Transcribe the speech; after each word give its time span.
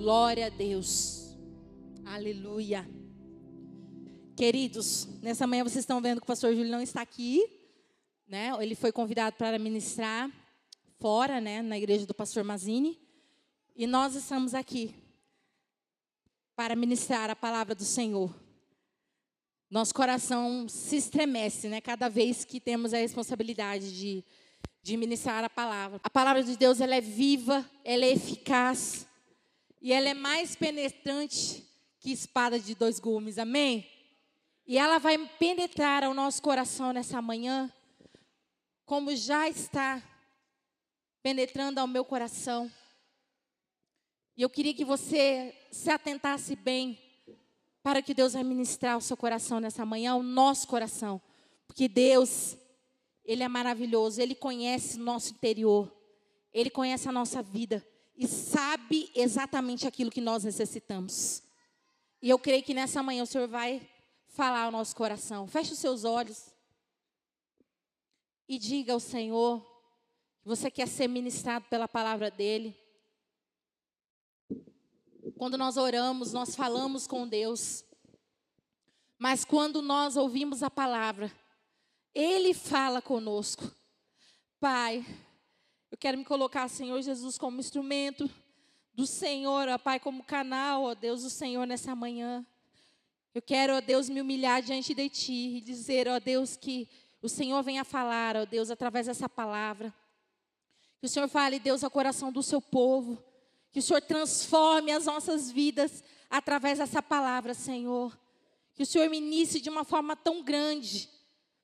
Glória 0.00 0.46
a 0.46 0.48
Deus. 0.48 1.36
Aleluia. 2.06 2.88
Queridos, 4.34 5.06
nessa 5.20 5.46
manhã 5.46 5.62
vocês 5.62 5.82
estão 5.82 6.00
vendo 6.00 6.20
que 6.20 6.24
o 6.24 6.26
pastor 6.26 6.54
Júlio 6.54 6.70
não 6.70 6.80
está 6.80 7.02
aqui, 7.02 7.44
né? 8.26 8.50
Ele 8.60 8.74
foi 8.74 8.92
convidado 8.92 9.36
para 9.36 9.58
ministrar 9.58 10.30
fora, 10.98 11.38
né, 11.38 11.60
na 11.60 11.76
igreja 11.76 12.06
do 12.06 12.14
pastor 12.14 12.42
Mazini, 12.42 12.98
e 13.76 13.86
nós 13.86 14.14
estamos 14.14 14.54
aqui 14.54 14.94
para 16.56 16.74
ministrar 16.74 17.28
a 17.28 17.36
palavra 17.36 17.74
do 17.74 17.84
Senhor. 17.84 18.34
Nosso 19.68 19.94
coração 19.94 20.66
se 20.66 20.96
estremece, 20.96 21.68
né, 21.68 21.78
cada 21.78 22.08
vez 22.08 22.42
que 22.42 22.58
temos 22.58 22.94
a 22.94 22.96
responsabilidade 22.96 23.94
de 23.94 24.24
de 24.82 24.96
ministrar 24.96 25.44
a 25.44 25.50
palavra. 25.50 26.00
A 26.02 26.08
palavra 26.08 26.42
de 26.42 26.56
Deus 26.56 26.80
ela 26.80 26.94
é 26.94 27.02
viva, 27.02 27.68
ela 27.84 28.02
é 28.02 28.12
eficaz. 28.12 29.06
E 29.80 29.92
ela 29.92 30.10
é 30.10 30.14
mais 30.14 30.54
penetrante 30.54 31.66
que 31.98 32.12
espada 32.12 32.60
de 32.60 32.74
dois 32.74 33.00
gumes, 33.00 33.38
amém? 33.38 33.88
E 34.66 34.76
ela 34.76 34.98
vai 34.98 35.16
penetrar 35.38 36.04
ao 36.04 36.12
nosso 36.12 36.42
coração 36.42 36.92
nessa 36.92 37.22
manhã, 37.22 37.72
como 38.84 39.14
já 39.16 39.48
está 39.48 40.02
penetrando 41.22 41.80
ao 41.80 41.86
meu 41.86 42.04
coração. 42.04 42.70
E 44.36 44.42
eu 44.42 44.50
queria 44.50 44.74
que 44.74 44.84
você 44.84 45.54
se 45.70 45.90
atentasse 45.90 46.54
bem 46.54 46.98
para 47.82 48.02
que 48.02 48.12
Deus 48.12 48.34
vai 48.34 48.44
ministrar 48.44 48.98
o 48.98 49.00
seu 49.00 49.16
coração 49.16 49.60
nessa 49.60 49.86
manhã, 49.86 50.14
o 50.14 50.22
nosso 50.22 50.68
coração. 50.68 51.20
Porque 51.66 51.88
Deus, 51.88 52.56
Ele 53.24 53.42
é 53.42 53.48
maravilhoso, 53.48 54.20
Ele 54.20 54.34
conhece 54.34 54.98
o 54.98 55.02
nosso 55.02 55.32
interior, 55.32 55.90
Ele 56.52 56.68
conhece 56.68 57.08
a 57.08 57.12
nossa 57.12 57.42
vida 57.42 57.84
e 58.20 58.28
sabe 58.28 59.10
exatamente 59.14 59.86
aquilo 59.86 60.10
que 60.10 60.20
nós 60.20 60.44
necessitamos. 60.44 61.42
E 62.20 62.28
eu 62.28 62.38
creio 62.38 62.62
que 62.62 62.74
nessa 62.74 63.02
manhã 63.02 63.22
o 63.22 63.26
Senhor 63.26 63.48
vai 63.48 63.80
falar 64.28 64.64
ao 64.64 64.70
nosso 64.70 64.94
coração. 64.94 65.46
Feche 65.46 65.72
os 65.72 65.78
seus 65.78 66.04
olhos 66.04 66.50
e 68.46 68.58
diga 68.58 68.92
ao 68.92 69.00
Senhor 69.00 69.62
que 70.42 70.48
você 70.48 70.70
quer 70.70 70.86
ser 70.86 71.08
ministrado 71.08 71.64
pela 71.70 71.88
palavra 71.88 72.30
dEle. 72.30 72.78
Quando 75.38 75.56
nós 75.56 75.78
oramos, 75.78 76.34
nós 76.34 76.54
falamos 76.54 77.06
com 77.06 77.26
Deus. 77.26 77.82
Mas 79.18 79.46
quando 79.46 79.80
nós 79.80 80.18
ouvimos 80.18 80.62
a 80.62 80.68
palavra, 80.68 81.32
Ele 82.14 82.52
fala 82.52 83.00
conosco. 83.00 83.64
Pai, 84.60 85.06
eu 85.90 85.98
quero 85.98 86.16
me 86.16 86.24
colocar, 86.24 86.68
Senhor 86.68 87.00
Jesus, 87.02 87.36
como 87.36 87.58
instrumento 87.58 88.30
do 88.94 89.06
Senhor, 89.06 89.68
ó 89.68 89.78
Pai, 89.78 89.98
como 89.98 90.22
canal, 90.22 90.84
ó 90.84 90.94
Deus, 90.94 91.22
do 91.22 91.30
Senhor 91.30 91.66
nessa 91.66 91.94
manhã. 91.96 92.46
Eu 93.34 93.42
quero, 93.42 93.74
ó 93.74 93.80
Deus, 93.80 94.08
me 94.08 94.20
humilhar 94.20 94.62
diante 94.62 94.94
de 94.94 95.08
Ti 95.08 95.56
e 95.56 95.60
dizer, 95.60 96.08
ó 96.08 96.20
Deus, 96.20 96.56
que 96.56 96.88
o 97.20 97.28
Senhor 97.28 97.62
venha 97.62 97.84
falar, 97.84 98.36
ó 98.36 98.44
Deus, 98.44 98.70
através 98.70 99.06
dessa 99.06 99.28
palavra. 99.28 99.92
Que 101.00 101.06
o 101.06 101.08
Senhor 101.08 101.28
fale, 101.28 101.58
Deus, 101.58 101.82
ao 101.82 101.90
coração 101.90 102.30
do 102.30 102.42
seu 102.42 102.60
povo. 102.60 103.22
Que 103.70 103.78
o 103.78 103.82
Senhor 103.82 104.02
transforme 104.02 104.92
as 104.92 105.06
nossas 105.06 105.50
vidas 105.50 106.04
através 106.28 106.78
dessa 106.78 107.02
palavra, 107.02 107.54
Senhor. 107.54 108.16
Que 108.74 108.82
o 108.82 108.86
Senhor 108.86 109.08
me 109.08 109.18
inicie 109.18 109.60
de 109.60 109.70
uma 109.70 109.84
forma 109.84 110.14
tão 110.14 110.42
grande, 110.42 111.08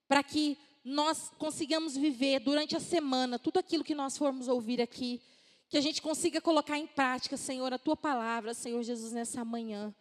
para 0.08 0.22
que 0.22 0.56
nós 0.86 1.32
consigamos 1.36 1.96
viver 1.96 2.38
durante 2.38 2.76
a 2.76 2.80
semana 2.80 3.40
tudo 3.40 3.58
aquilo 3.58 3.82
que 3.82 3.92
nós 3.92 4.16
formos 4.16 4.46
ouvir 4.46 4.80
aqui, 4.80 5.20
que 5.68 5.76
a 5.76 5.80
gente 5.80 6.00
consiga 6.00 6.40
colocar 6.40 6.78
em 6.78 6.86
prática, 6.86 7.36
Senhor, 7.36 7.74
a 7.74 7.78
tua 7.78 7.96
palavra, 7.96 8.54
Senhor 8.54 8.80
Jesus, 8.84 9.12
nessa 9.12 9.44
manhã. 9.44 9.92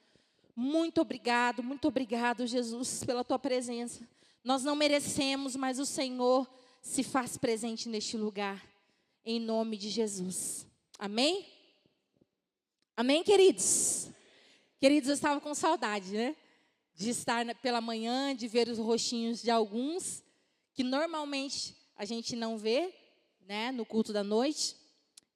Muito 0.55 1.01
obrigado, 1.01 1.63
muito 1.63 1.87
obrigado, 1.87 2.45
Jesus, 2.45 3.03
pela 3.03 3.23
tua 3.23 3.39
presença. 3.39 4.07
Nós 4.43 4.63
não 4.63 4.75
merecemos, 4.75 5.55
mas 5.55 5.79
o 5.79 5.87
Senhor 5.87 6.47
se 6.83 7.01
faz 7.01 7.35
presente 7.35 7.89
neste 7.89 8.15
lugar, 8.15 8.63
em 9.25 9.39
nome 9.39 9.77
de 9.77 9.89
Jesus. 9.89 10.67
Amém? 10.99 11.47
Amém, 12.95 13.23
queridos? 13.23 14.09
Queridos, 14.79 15.09
eu 15.09 15.15
estava 15.15 15.41
com 15.41 15.55
saudade, 15.55 16.11
né? 16.11 16.35
De 16.93 17.09
estar 17.09 17.43
pela 17.55 17.81
manhã, 17.81 18.35
de 18.35 18.47
ver 18.47 18.67
os 18.69 18.77
rostinhos 18.77 19.41
de 19.41 19.49
alguns 19.49 20.23
que 20.75 20.83
normalmente 20.83 21.75
a 21.95 22.03
gente 22.03 22.35
não 22.35 22.57
vê, 22.57 22.93
né, 23.47 23.71
no 23.71 23.85
culto 23.85 24.11
da 24.11 24.23
noite. 24.23 24.75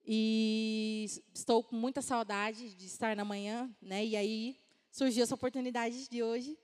E 0.06 1.06
estou 1.34 1.64
com 1.64 1.76
muita 1.76 2.02
saudade 2.02 2.76
de 2.76 2.86
estar 2.86 3.16
na 3.16 3.24
manhã, 3.24 3.70
né? 3.82 4.06
E 4.06 4.16
aí 4.16 4.60
surgiu 4.92 5.24
essa 5.24 5.36
oportunidade 5.36 6.10
de 6.10 6.24
hoje 6.24 6.58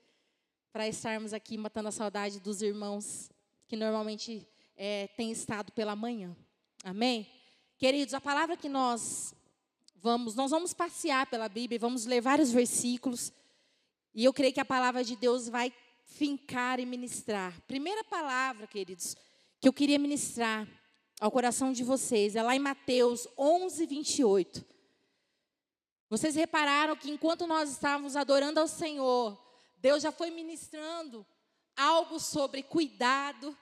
para 0.72 0.88
estarmos 0.88 1.32
aqui 1.32 1.56
matando 1.56 1.88
a 1.88 1.92
saudade 1.92 2.40
dos 2.40 2.60
irmãos 2.60 3.30
que 3.68 3.76
normalmente 3.76 4.46
é, 4.76 5.06
têm 5.16 5.30
estado 5.30 5.72
pela 5.72 5.96
manhã. 5.96 6.36
Amém? 6.84 7.26
Queridos, 7.78 8.14
a 8.14 8.20
palavra 8.20 8.56
que 8.56 8.68
nós 8.68 9.34
vamos, 9.94 10.34
nós 10.34 10.50
vamos 10.50 10.74
passear 10.74 11.26
pela 11.26 11.48
Bíblia, 11.48 11.78
vamos 11.78 12.04
ler 12.04 12.20
vários 12.20 12.50
versículos, 12.50 13.32
e 14.14 14.24
eu 14.24 14.32
creio 14.32 14.52
que 14.52 14.60
a 14.60 14.64
palavra 14.64 15.04
de 15.04 15.14
Deus 15.14 15.48
vai 15.48 15.72
fincar 16.06 16.80
e 16.80 16.86
ministrar. 16.86 17.60
Primeira 17.62 18.02
palavra, 18.04 18.66
queridos, 18.66 19.16
que 19.60 19.68
eu 19.68 19.72
queria 19.72 19.98
ministrar 19.98 20.66
ao 21.20 21.30
coração 21.30 21.72
de 21.72 21.82
vocês 21.82 22.36
é 22.36 22.42
lá 22.42 22.54
em 22.54 22.60
Mateus 22.60 23.26
11, 23.36 23.84
28. 23.86 24.64
Vocês 26.08 26.34
repararam 26.34 26.96
que 26.96 27.10
enquanto 27.10 27.46
nós 27.46 27.70
estávamos 27.70 28.16
adorando 28.16 28.60
ao 28.60 28.68
Senhor, 28.68 29.36
Deus 29.76 30.02
já 30.02 30.12
foi 30.12 30.30
ministrando 30.30 31.26
algo 31.76 32.20
sobre 32.20 32.62
cuidado, 32.62 33.56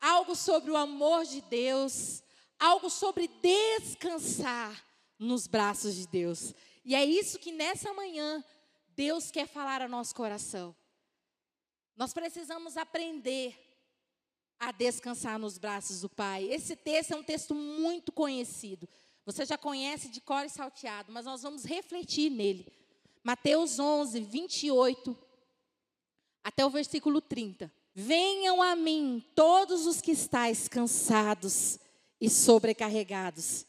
algo 0.00 0.34
sobre 0.34 0.70
o 0.70 0.76
amor 0.76 1.24
de 1.24 1.40
Deus, 1.42 2.22
algo 2.58 2.90
sobre 2.90 3.28
descansar 3.28 4.84
nos 5.18 5.46
braços 5.46 5.94
de 5.94 6.06
Deus. 6.06 6.54
E 6.84 6.94
é 6.94 7.04
isso 7.04 7.38
que 7.38 7.52
nessa 7.52 7.92
manhã 7.92 8.44
Deus 8.96 9.30
quer 9.30 9.46
falar 9.46 9.80
ao 9.80 9.88
nosso 9.88 10.14
coração. 10.14 10.74
Nós 12.00 12.14
precisamos 12.14 12.78
aprender 12.78 13.54
a 14.58 14.72
descansar 14.72 15.38
nos 15.38 15.58
braços 15.58 16.00
do 16.00 16.08
Pai. 16.08 16.44
Esse 16.50 16.74
texto 16.74 17.10
é 17.12 17.16
um 17.16 17.22
texto 17.22 17.54
muito 17.54 18.10
conhecido. 18.10 18.88
Você 19.26 19.44
já 19.44 19.58
conhece 19.58 20.08
de 20.08 20.18
cor 20.18 20.42
e 20.42 20.48
salteado, 20.48 21.12
mas 21.12 21.26
nós 21.26 21.42
vamos 21.42 21.62
refletir 21.62 22.30
nele. 22.30 22.66
Mateus 23.22 23.78
11, 23.78 24.18
28 24.18 25.14
até 26.42 26.64
o 26.64 26.70
versículo 26.70 27.20
30. 27.20 27.70
Venham 27.94 28.62
a 28.62 28.74
mim 28.74 29.22
todos 29.34 29.86
os 29.86 30.00
que 30.00 30.12
estáis 30.12 30.68
cansados 30.68 31.78
e 32.18 32.30
sobrecarregados, 32.30 33.66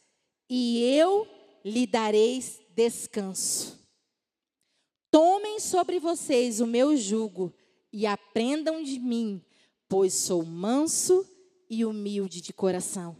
e 0.49 0.81
eu 0.85 1.27
lhe 1.65 1.85
dareis 1.85 2.61
descanso. 2.69 3.77
Tomem 5.11 5.59
sobre 5.59 5.99
vocês 5.99 6.61
o 6.61 6.65
meu 6.65 6.95
jugo 6.95 7.53
e 7.91 8.05
aprendam 8.05 8.81
de 8.81 8.99
mim, 8.99 9.43
pois 9.87 10.13
sou 10.13 10.45
manso 10.45 11.27
e 11.69 11.85
humilde 11.85 12.41
de 12.41 12.53
coração. 12.53 13.17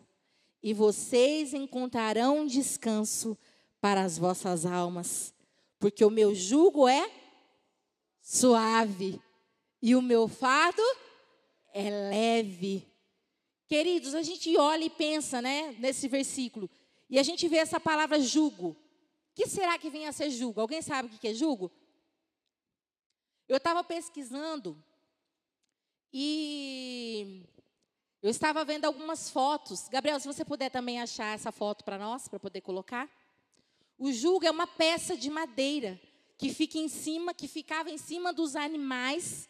E 0.63 0.73
vocês 0.73 1.53
encontrarão 1.53 2.45
descanso 2.45 3.37
para 3.79 4.03
as 4.03 4.17
vossas 4.17 4.65
almas, 4.65 5.33
porque 5.79 6.05
o 6.05 6.09
meu 6.09 6.35
jugo 6.35 6.87
é 6.87 7.11
suave 8.21 9.19
e 9.81 9.95
o 9.95 10.01
meu 10.01 10.27
fardo 10.27 10.81
é 11.73 11.89
leve. 12.09 12.87
Queridos, 13.67 14.13
a 14.13 14.21
gente 14.21 14.55
olha 14.57 14.85
e 14.85 14.89
pensa, 14.89 15.41
né, 15.41 15.75
nesse 15.79 16.07
versículo, 16.07 16.69
e 17.09 17.17
a 17.17 17.23
gente 17.23 17.47
vê 17.47 17.57
essa 17.57 17.79
palavra 17.79 18.19
jugo. 18.19 18.69
O 18.69 18.75
que 19.33 19.47
será 19.47 19.77
que 19.79 19.89
vem 19.89 20.07
a 20.07 20.11
ser 20.11 20.29
jugo? 20.29 20.61
Alguém 20.61 20.81
sabe 20.81 21.07
o 21.07 21.17
que 21.17 21.29
é 21.29 21.33
jugo? 21.33 21.71
Eu 23.51 23.57
estava 23.57 23.83
pesquisando 23.83 24.81
e 26.13 27.43
eu 28.23 28.29
estava 28.29 28.63
vendo 28.63 28.85
algumas 28.85 29.29
fotos. 29.29 29.89
Gabriel, 29.89 30.21
se 30.21 30.25
você 30.25 30.45
puder 30.45 30.69
também 30.69 31.01
achar 31.01 31.35
essa 31.35 31.51
foto 31.51 31.83
para 31.83 31.97
nós, 31.97 32.29
para 32.29 32.39
poder 32.39 32.61
colocar. 32.61 33.09
O 33.97 34.09
jugo 34.09 34.45
é 34.45 34.51
uma 34.51 34.65
peça 34.65 35.17
de 35.17 35.29
madeira 35.29 35.99
que 36.37 36.53
fica 36.53 36.77
em 36.77 36.87
cima, 36.87 37.33
que 37.33 37.45
ficava 37.45 37.89
em 37.89 37.97
cima 37.97 38.31
dos 38.31 38.55
animais, 38.55 39.49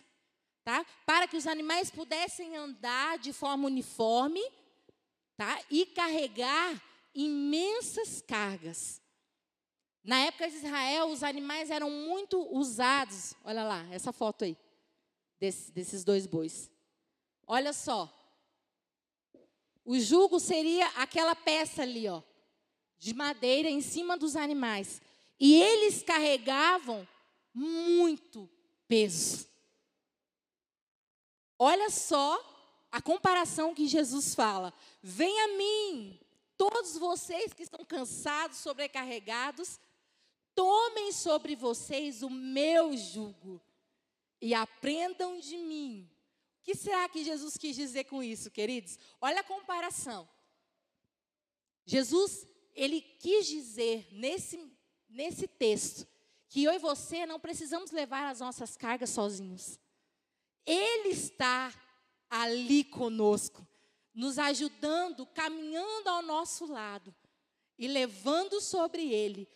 tá? 0.64 0.84
Para 1.06 1.28
que 1.28 1.38
os 1.38 1.46
animais 1.46 1.92
pudessem 1.92 2.58
andar 2.58 3.20
de 3.20 3.32
forma 3.32 3.68
uniforme, 3.68 4.42
tá? 5.38 5.62
E 5.70 5.86
carregar 5.86 6.82
imensas 7.14 8.20
cargas. 8.20 9.01
Na 10.04 10.18
época 10.20 10.50
de 10.50 10.56
Israel, 10.56 11.08
os 11.10 11.24
animais 11.24 11.70
eram 11.70 11.90
muito 11.90 12.42
usados. 12.56 13.36
Olha 13.44 13.64
lá, 13.64 13.86
essa 13.92 14.12
foto 14.12 14.44
aí, 14.44 14.58
desse, 15.40 15.72
desses 15.72 16.04
dois 16.04 16.26
bois. 16.26 16.72
Olha 17.46 17.72
só. 17.72 18.12
O 19.86 20.00
jugo 20.00 20.40
seria 20.40 20.88
aquela 20.90 21.36
peça 21.36 21.82
ali, 21.84 22.08
ó, 22.08 22.22
de 22.98 23.14
madeira 23.14 23.70
em 23.70 23.82
cima 23.82 24.18
dos 24.18 24.36
animais. 24.36 25.02
E 25.40 25.56
eles 25.56 26.04
carregavam 26.04 27.08
muito 27.54 28.50
peso. 28.88 29.48
Olha 31.58 31.90
só 31.90 32.40
a 32.92 33.02
comparação 33.02 33.74
que 33.74 33.88
Jesus 33.88 34.34
fala: 34.34 34.74
Venha 35.02 35.46
a 35.46 35.58
mim, 35.58 36.20
todos 36.58 36.98
vocês 36.98 37.54
que 37.54 37.64
estão 37.64 37.84
cansados, 37.86 38.58
sobrecarregados, 38.58 39.80
tomem 40.56 41.12
sobre 41.12 41.56
vocês 41.56 42.24
o 42.24 42.30
meu 42.30 42.96
jugo 42.96 43.62
e 44.42 44.54
aprendam 44.54 45.40
de 45.40 45.58
mim. 45.58 46.10
O 46.60 46.64
que 46.64 46.76
será 46.76 47.08
que 47.10 47.24
Jesus 47.24 47.58
quis 47.58 47.76
dizer 47.76 48.06
com 48.06 48.22
isso, 48.22 48.52
queridos? 48.52 48.98
Olha 49.20 49.42
a 49.42 49.44
comparação. 49.44 50.28
Jesus, 51.86 52.48
ele 52.74 53.02
quis 53.02 53.48
dizer 53.48 54.08
nesse, 54.12 54.72
nesse 55.10 55.48
texto 55.48 56.08
que 56.48 56.64
eu 56.64 56.74
e 56.74 56.80
você 56.80 57.26
não 57.26 57.40
precisamos 57.40 57.92
levar 57.92 58.30
as 58.30 58.40
nossas 58.40 58.78
cargas 58.78 59.10
sozinhos. 59.10 59.80
Ele 60.66 61.10
está 61.10 61.74
ali 62.30 62.84
conosco, 62.84 63.66
nos 64.14 64.38
ajudando, 64.38 65.26
caminhando 65.26 66.10
ao 66.10 66.22
nosso 66.22 66.66
lado 66.66 67.14
e 67.78 67.88
levando 67.88 68.62
sobre 68.62 69.12
ele 69.12 69.50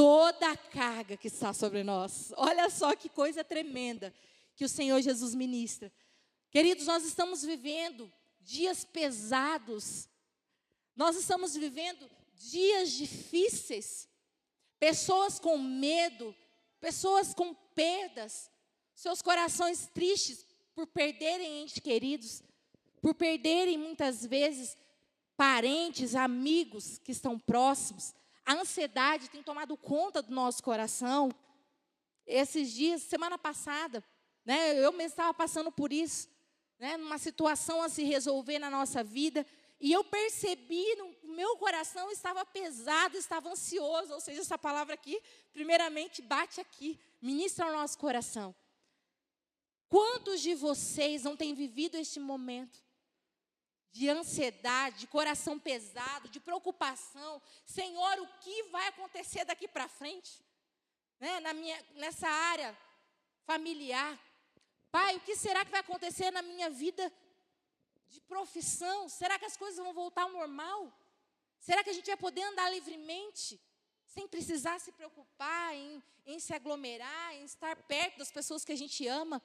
toda 0.00 0.50
a 0.52 0.56
carga 0.56 1.14
que 1.14 1.28
está 1.28 1.52
sobre 1.52 1.84
nós. 1.84 2.32
Olha 2.38 2.70
só 2.70 2.96
que 2.96 3.10
coisa 3.10 3.44
tremenda 3.44 4.14
que 4.56 4.64
o 4.64 4.68
Senhor 4.68 4.98
Jesus 5.02 5.34
ministra. 5.34 5.92
Queridos, 6.50 6.86
nós 6.86 7.04
estamos 7.04 7.42
vivendo 7.42 8.10
dias 8.40 8.82
pesados, 8.82 10.08
nós 10.96 11.16
estamos 11.16 11.54
vivendo 11.54 12.10
dias 12.32 12.92
difíceis, 12.92 14.08
pessoas 14.78 15.38
com 15.38 15.58
medo, 15.58 16.34
pessoas 16.80 17.34
com 17.34 17.52
perdas, 17.52 18.50
seus 18.94 19.20
corações 19.20 19.86
tristes 19.92 20.46
por 20.74 20.86
perderem 20.86 21.64
entes 21.64 21.78
queridos, 21.78 22.42
por 23.02 23.14
perderem 23.14 23.76
muitas 23.76 24.24
vezes 24.24 24.78
parentes, 25.36 26.14
amigos 26.14 26.96
que 26.96 27.12
estão 27.12 27.38
próximos. 27.38 28.14
A 28.44 28.54
ansiedade 28.54 29.30
tem 29.30 29.42
tomado 29.42 29.76
conta 29.76 30.22
do 30.22 30.34
nosso 30.34 30.62
coração. 30.62 31.30
Esses 32.26 32.72
dias, 32.72 33.02
semana 33.02 33.38
passada, 33.38 34.04
né, 34.44 34.78
eu 34.78 34.92
mesmo 34.92 35.10
estava 35.10 35.34
passando 35.34 35.70
por 35.70 35.92
isso, 35.92 36.28
né, 36.78 36.96
numa 36.96 37.18
situação 37.18 37.82
a 37.82 37.88
se 37.88 38.04
resolver 38.04 38.58
na 38.58 38.70
nossa 38.70 39.04
vida, 39.04 39.46
e 39.80 39.92
eu 39.92 40.04
percebi, 40.04 40.84
no 40.96 41.34
meu 41.34 41.56
coração 41.56 42.10
estava 42.10 42.44
pesado, 42.44 43.16
estava 43.16 43.50
ansioso, 43.50 44.12
ou 44.12 44.20
seja, 44.20 44.42
essa 44.42 44.58
palavra 44.58 44.94
aqui, 44.94 45.20
primeiramente, 45.52 46.20
bate 46.20 46.60
aqui, 46.60 47.00
ministra 47.20 47.66
ao 47.66 47.72
nosso 47.72 47.98
coração. 47.98 48.54
Quantos 49.88 50.40
de 50.40 50.54
vocês 50.54 51.24
não 51.24 51.36
têm 51.36 51.54
vivido 51.54 51.96
este 51.96 52.20
momento 52.20 52.78
de 53.92 54.08
ansiedade, 54.08 55.00
de 55.00 55.06
coração 55.06 55.58
pesado, 55.58 56.28
de 56.28 56.40
preocupação? 56.40 57.42
Senhor, 57.64 58.20
o 58.20 58.26
que 58.38 58.62
vai 58.64 58.86
acontecer 58.88 59.44
daqui 59.44 59.66
para 59.66 59.88
frente? 59.88 60.42
Né, 61.18 61.40
na 61.40 61.52
minha, 61.52 61.78
nessa 61.94 62.28
área 62.28 62.76
familiar. 63.44 64.18
Pai, 64.90 65.16
o 65.16 65.20
que 65.20 65.36
será 65.36 65.64
que 65.64 65.70
vai 65.70 65.80
acontecer 65.80 66.30
na 66.30 66.42
minha 66.42 66.70
vida 66.70 67.12
de 68.08 68.20
profissão? 68.22 69.08
Será 69.08 69.38
que 69.38 69.44
as 69.44 69.56
coisas 69.56 69.78
vão 69.84 69.92
voltar 69.92 70.22
ao 70.22 70.32
normal? 70.32 70.92
Será 71.58 71.84
que 71.84 71.90
a 71.90 71.92
gente 71.92 72.06
vai 72.06 72.16
poder 72.16 72.42
andar 72.42 72.70
livremente? 72.70 73.60
Sem 74.06 74.26
precisar 74.26 74.80
se 74.80 74.90
preocupar 74.92 75.74
em, 75.74 76.02
em 76.26 76.40
se 76.40 76.52
aglomerar, 76.52 77.34
em 77.34 77.44
estar 77.44 77.76
perto 77.76 78.18
das 78.18 78.32
pessoas 78.32 78.64
que 78.64 78.72
a 78.72 78.76
gente 78.76 79.06
ama? 79.06 79.42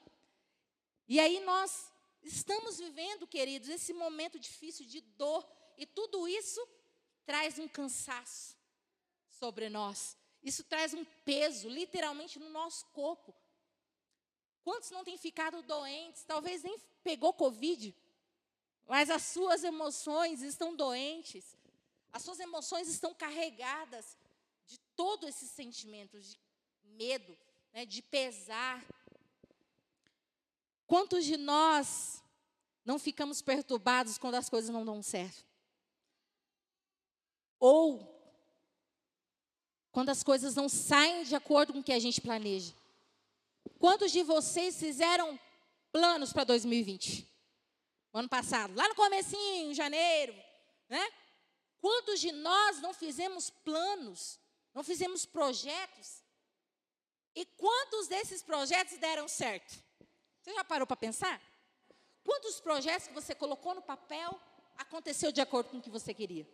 E 1.06 1.20
aí 1.20 1.38
nós 1.40 1.92
estamos 2.26 2.78
vivendo, 2.78 3.26
queridos, 3.26 3.68
esse 3.68 3.92
momento 3.92 4.38
difícil 4.38 4.84
de 4.84 5.00
dor, 5.00 5.46
e 5.78 5.86
tudo 5.86 6.26
isso 6.26 6.66
traz 7.24 7.58
um 7.58 7.68
cansaço 7.68 8.56
sobre 9.30 9.68
nós. 9.68 10.16
Isso 10.42 10.64
traz 10.64 10.94
um 10.94 11.04
peso, 11.24 11.68
literalmente, 11.68 12.38
no 12.38 12.50
nosso 12.50 12.86
corpo. 12.86 13.34
Quantos 14.62 14.90
não 14.90 15.04
têm 15.04 15.16
ficado 15.16 15.62
doentes? 15.62 16.24
Talvez 16.24 16.62
nem 16.62 16.78
pegou 17.02 17.32
Covid, 17.32 17.94
mas 18.86 19.10
as 19.10 19.22
suas 19.22 19.62
emoções 19.64 20.42
estão 20.42 20.74
doentes. 20.74 21.56
As 22.12 22.22
suas 22.22 22.40
emoções 22.40 22.88
estão 22.88 23.14
carregadas 23.14 24.16
de 24.66 24.78
todos 24.96 25.28
esses 25.28 25.50
sentimentos 25.50 26.30
de 26.30 26.38
medo, 26.82 27.36
né, 27.72 27.84
de 27.84 28.02
pesar, 28.02 28.84
Quantos 30.86 31.24
de 31.24 31.36
nós 31.36 32.22
não 32.84 32.98
ficamos 32.98 33.42
perturbados 33.42 34.18
quando 34.18 34.36
as 34.36 34.48
coisas 34.48 34.70
não 34.70 34.84
dão 34.84 35.02
certo? 35.02 35.44
Ou 37.58 38.14
quando 39.90 40.10
as 40.10 40.22
coisas 40.22 40.54
não 40.54 40.68
saem 40.68 41.24
de 41.24 41.34
acordo 41.34 41.72
com 41.72 41.80
o 41.80 41.82
que 41.84 41.92
a 41.92 41.98
gente 41.98 42.20
planeja? 42.20 42.74
Quantos 43.78 44.12
de 44.12 44.22
vocês 44.22 44.78
fizeram 44.78 45.38
planos 45.90 46.32
para 46.32 46.44
2020? 46.44 47.36
ano 48.18 48.28
passado, 48.28 48.74
lá 48.74 48.88
no 48.88 48.94
comecinho, 48.94 49.70
em 49.70 49.74
janeiro, 49.74 50.34
né? 50.88 51.12
Quantos 51.78 52.20
de 52.20 52.32
nós 52.32 52.80
não 52.80 52.94
fizemos 52.94 53.50
planos, 53.50 54.40
não 54.74 54.82
fizemos 54.82 55.26
projetos? 55.26 56.22
E 57.34 57.44
quantos 57.44 58.08
desses 58.08 58.42
projetos 58.42 58.96
deram 58.98 59.28
certo? 59.28 59.84
Você 60.46 60.54
já 60.54 60.62
parou 60.62 60.86
para 60.86 60.94
pensar? 60.94 61.42
Quantos 62.22 62.60
projetos 62.60 63.08
que 63.08 63.12
você 63.14 63.34
colocou 63.34 63.74
no 63.74 63.82
papel 63.82 64.40
aconteceu 64.78 65.32
de 65.32 65.40
acordo 65.40 65.70
com 65.70 65.78
o 65.78 65.82
que 65.82 65.90
você 65.90 66.14
queria? 66.14 66.48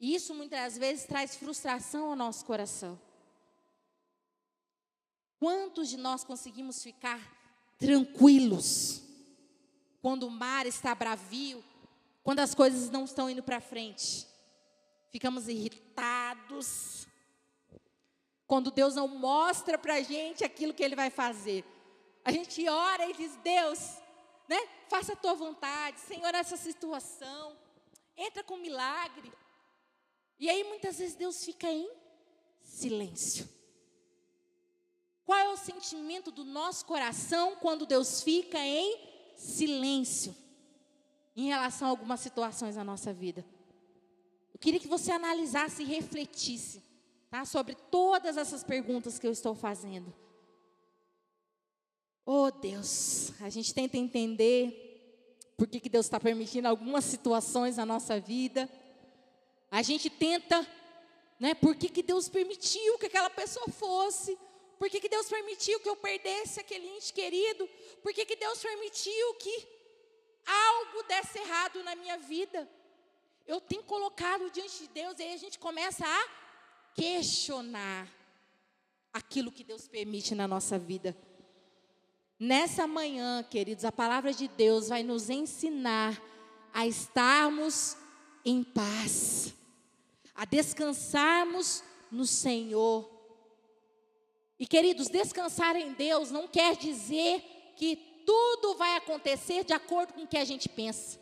E 0.00 0.14
isso 0.14 0.34
muitas 0.34 0.78
vezes 0.78 1.04
traz 1.04 1.36
frustração 1.36 2.06
ao 2.06 2.16
nosso 2.16 2.46
coração. 2.46 2.98
Quantos 5.38 5.90
de 5.90 5.98
nós 5.98 6.24
conseguimos 6.24 6.82
ficar 6.82 7.20
tranquilos 7.78 9.02
quando 10.00 10.26
o 10.26 10.30
mar 10.30 10.64
está 10.64 10.94
bravio, 10.94 11.62
quando 12.22 12.38
as 12.38 12.54
coisas 12.54 12.88
não 12.88 13.04
estão 13.04 13.28
indo 13.28 13.42
para 13.42 13.60
frente? 13.60 14.26
Ficamos 15.10 15.46
irritados. 15.46 17.06
Quando 18.46 18.70
Deus 18.70 18.94
não 18.94 19.08
mostra 19.08 19.76
para 19.76 19.96
a 19.96 20.02
gente 20.02 20.42
aquilo 20.42 20.72
que 20.72 20.82
Ele 20.82 20.96
vai 20.96 21.10
fazer. 21.10 21.75
A 22.26 22.32
gente 22.32 22.68
ora 22.68 23.08
e 23.08 23.14
diz: 23.14 23.36
Deus, 23.36 23.78
né? 24.48 24.58
Faça 24.88 25.12
a 25.12 25.16
tua 25.16 25.34
vontade, 25.34 26.00
Senhor, 26.00 26.34
essa 26.34 26.56
situação. 26.56 27.56
Entra 28.16 28.42
com 28.42 28.56
milagre. 28.56 29.32
E 30.36 30.50
aí 30.50 30.64
muitas 30.64 30.98
vezes 30.98 31.14
Deus 31.14 31.44
fica 31.44 31.70
em 31.70 31.88
silêncio. 32.60 33.48
Qual 35.24 35.38
é 35.38 35.48
o 35.50 35.56
sentimento 35.56 36.32
do 36.32 36.44
nosso 36.44 36.84
coração 36.84 37.54
quando 37.56 37.86
Deus 37.86 38.22
fica 38.22 38.58
em 38.58 38.98
silêncio 39.36 40.34
em 41.36 41.46
relação 41.46 41.86
a 41.86 41.90
algumas 41.90 42.18
situações 42.18 42.74
na 42.74 42.82
nossa 42.82 43.12
vida? 43.12 43.46
Eu 44.52 44.58
queria 44.58 44.80
que 44.80 44.88
você 44.88 45.12
analisasse 45.12 45.82
e 45.82 45.86
refletisse 45.86 46.82
tá, 47.30 47.44
sobre 47.44 47.76
todas 47.76 48.36
essas 48.36 48.64
perguntas 48.64 49.16
que 49.16 49.26
eu 49.28 49.32
estou 49.32 49.54
fazendo. 49.54 50.25
Oh 52.28 52.50
Deus, 52.50 53.30
a 53.40 53.48
gente 53.48 53.72
tenta 53.72 53.96
entender 53.96 55.52
por 55.56 55.68
que, 55.68 55.78
que 55.78 55.88
Deus 55.88 56.06
está 56.06 56.18
permitindo 56.18 56.66
algumas 56.66 57.04
situações 57.04 57.76
na 57.76 57.86
nossa 57.86 58.18
vida. 58.18 58.68
A 59.70 59.80
gente 59.80 60.10
tenta, 60.10 60.66
né? 61.38 61.54
Por 61.54 61.76
que, 61.76 61.88
que 61.88 62.02
Deus 62.02 62.28
permitiu 62.28 62.98
que 62.98 63.06
aquela 63.06 63.30
pessoa 63.30 63.68
fosse? 63.68 64.36
Por 64.76 64.90
que, 64.90 64.98
que 64.98 65.08
Deus 65.08 65.28
permitiu 65.28 65.78
que 65.78 65.88
eu 65.88 65.94
perdesse 65.94 66.58
aquele 66.58 66.88
ente 66.96 67.12
querido? 67.12 67.68
Por 68.02 68.12
que, 68.12 68.26
que 68.26 68.34
Deus 68.34 68.58
permitiu 68.58 69.34
que 69.34 69.68
algo 70.44 71.04
desse 71.04 71.38
errado 71.38 71.80
na 71.84 71.94
minha 71.94 72.18
vida? 72.18 72.68
Eu 73.46 73.60
tenho 73.60 73.84
colocado 73.84 74.50
diante 74.50 74.80
de 74.80 74.88
Deus, 74.88 75.16
e 75.20 75.22
aí 75.22 75.32
a 75.32 75.36
gente 75.38 75.60
começa 75.60 76.04
a 76.04 76.28
questionar 76.92 78.12
aquilo 79.12 79.52
que 79.52 79.62
Deus 79.62 79.86
permite 79.86 80.34
na 80.34 80.48
nossa 80.48 80.76
vida. 80.76 81.16
Nessa 82.38 82.86
manhã, 82.86 83.42
queridos, 83.42 83.84
a 83.84 83.92
palavra 83.92 84.32
de 84.32 84.46
Deus 84.46 84.88
vai 84.88 85.02
nos 85.02 85.30
ensinar 85.30 86.20
a 86.72 86.86
estarmos 86.86 87.96
em 88.44 88.62
paz, 88.62 89.54
a 90.34 90.44
descansarmos 90.44 91.82
no 92.10 92.26
Senhor. 92.26 93.10
E, 94.58 94.66
queridos, 94.66 95.08
descansar 95.08 95.76
em 95.76 95.94
Deus 95.94 96.30
não 96.30 96.46
quer 96.46 96.76
dizer 96.76 97.42
que 97.76 97.96
tudo 98.26 98.74
vai 98.74 98.96
acontecer 98.96 99.64
de 99.64 99.72
acordo 99.72 100.12
com 100.12 100.22
o 100.24 100.26
que 100.26 100.36
a 100.36 100.44
gente 100.44 100.68
pensa. 100.68 101.18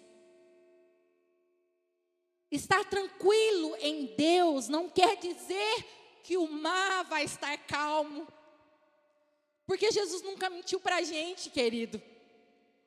Estar 2.50 2.84
tranquilo 2.84 3.76
em 3.80 4.14
Deus 4.16 4.68
não 4.68 4.88
quer 4.88 5.16
dizer 5.16 5.86
que 6.24 6.36
o 6.36 6.50
mar 6.50 7.04
vai 7.04 7.24
estar 7.24 7.56
calmo. 7.58 8.26
Porque 9.66 9.90
Jesus 9.90 10.22
nunca 10.22 10.48
mentiu 10.50 10.78
para 10.78 10.96
a 10.96 11.02
gente, 11.02 11.50
querido. 11.50 12.00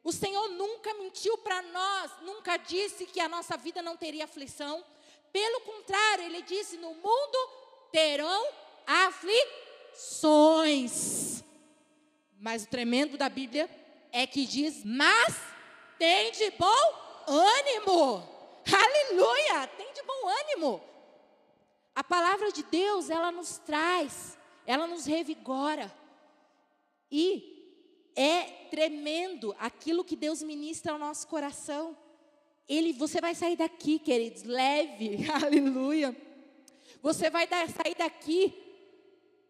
O 0.03 0.11
Senhor 0.11 0.47
nunca 0.49 0.93
mentiu 0.93 1.37
para 1.39 1.61
nós, 1.61 2.11
nunca 2.21 2.57
disse 2.57 3.05
que 3.05 3.19
a 3.19 3.27
nossa 3.27 3.57
vida 3.57 3.81
não 3.81 3.97
teria 3.97 4.25
aflição. 4.25 4.85
Pelo 5.33 5.61
contrário, 5.61 6.25
Ele 6.25 6.43
disse: 6.43 6.77
no 6.77 6.93
mundo 6.93 7.49
terão 7.91 8.47
aflições. 8.85 11.43
Mas 12.39 12.63
o 12.63 12.67
tremendo 12.67 13.17
da 13.17 13.27
Bíblia 13.27 13.69
é 14.11 14.25
que 14.25 14.45
diz: 14.45 14.83
mas 14.85 15.35
tem 15.97 16.31
de 16.31 16.51
bom 16.51 16.93
ânimo. 17.27 18.37
Aleluia! 18.71 19.67
Tem 19.75 19.91
de 19.93 20.01
bom 20.03 20.27
ânimo. 20.27 20.81
A 21.95 22.03
palavra 22.03 22.51
de 22.51 22.63
Deus, 22.63 23.09
ela 23.09 23.31
nos 23.31 23.57
traz, 23.57 24.37
ela 24.65 24.85
nos 24.85 25.05
revigora. 25.05 25.91
E 27.11 28.11
é 28.15 28.43
tremendo 28.69 29.55
aquilo 29.59 30.03
que 30.03 30.15
Deus 30.15 30.41
ministra 30.41 30.93
ao 30.93 30.99
nosso 30.99 31.27
coração. 31.27 31.97
Ele, 32.67 32.91
você 32.93 33.21
vai 33.21 33.33
sair 33.33 33.55
daqui, 33.55 33.99
queridos, 33.99 34.43
leve, 34.43 35.29
aleluia. 35.31 36.15
Você 37.01 37.29
vai 37.29 37.47
dar, 37.47 37.69
sair 37.69 37.95
daqui 37.95 38.53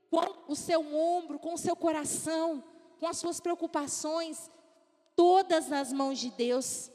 com 0.09 0.51
o 0.51 0.55
seu 0.55 0.81
ombro, 0.93 1.39
com 1.39 1.53
o 1.53 1.57
seu 1.57 1.75
coração, 1.75 2.63
com 2.99 3.07
as 3.07 3.17
suas 3.17 3.39
preocupações, 3.39 4.51
todas 5.15 5.67
nas 5.67 5.91
mãos 5.91 6.19
de 6.19 6.29
Deus. 6.29 6.91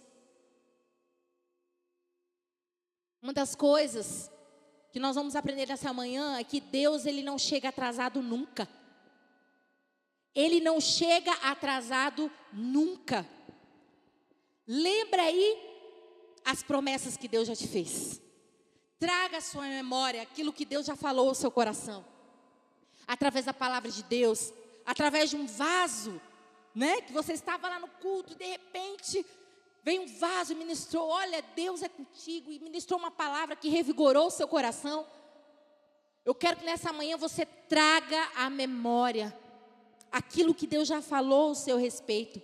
Uma 3.20 3.32
das 3.32 3.54
coisas 3.54 4.30
que 4.92 5.00
nós 5.00 5.16
vamos 5.16 5.34
aprender 5.34 5.66
nessa 5.66 5.92
manhã 5.92 6.38
é 6.38 6.44
que 6.44 6.60
Deus 6.60 7.06
ele 7.06 7.22
não 7.22 7.38
chega 7.38 7.68
atrasado 7.68 8.20
nunca. 8.20 8.68
Ele 10.34 10.60
não 10.60 10.80
chega 10.80 11.32
atrasado 11.42 12.30
nunca. 12.52 13.26
Lembra 14.66 15.22
aí 15.22 15.58
as 16.44 16.62
promessas 16.62 17.16
que 17.16 17.28
Deus 17.28 17.48
já 17.48 17.54
te 17.54 17.68
fez. 17.68 18.20
Traga 18.98 19.38
à 19.38 19.40
sua 19.40 19.62
memória 19.62 20.22
aquilo 20.22 20.52
que 20.52 20.64
Deus 20.64 20.86
já 20.86 20.96
falou 20.96 21.28
ao 21.28 21.34
seu 21.34 21.50
coração. 21.50 22.04
Através 23.06 23.44
da 23.44 23.52
palavra 23.52 23.90
de 23.90 24.02
Deus, 24.04 24.52
através 24.86 25.30
de 25.30 25.36
um 25.36 25.46
vaso, 25.46 26.20
né? 26.74 27.02
Que 27.02 27.12
você 27.12 27.32
estava 27.32 27.68
lá 27.68 27.78
no 27.78 27.88
culto, 27.88 28.34
de 28.34 28.44
repente 28.44 29.26
vem 29.82 29.98
um 29.98 30.06
vaso 30.18 30.52
e 30.52 30.56
ministrou, 30.56 31.08
olha, 31.08 31.42
Deus 31.56 31.82
é 31.82 31.88
contigo, 31.88 32.52
e 32.52 32.60
ministrou 32.60 32.98
uma 32.98 33.10
palavra 33.10 33.56
que 33.56 33.68
revigorou 33.68 34.28
o 34.28 34.30
seu 34.30 34.46
coração. 34.46 35.04
Eu 36.24 36.34
quero 36.34 36.58
que 36.58 36.64
nessa 36.64 36.92
manhã 36.92 37.16
você 37.16 37.44
traga 37.44 38.30
à 38.36 38.48
memória 38.48 39.36
aquilo 40.12 40.54
que 40.54 40.66
Deus 40.66 40.86
já 40.86 41.00
falou 41.00 41.48
ao 41.48 41.54
seu 41.54 41.78
respeito. 41.78 42.40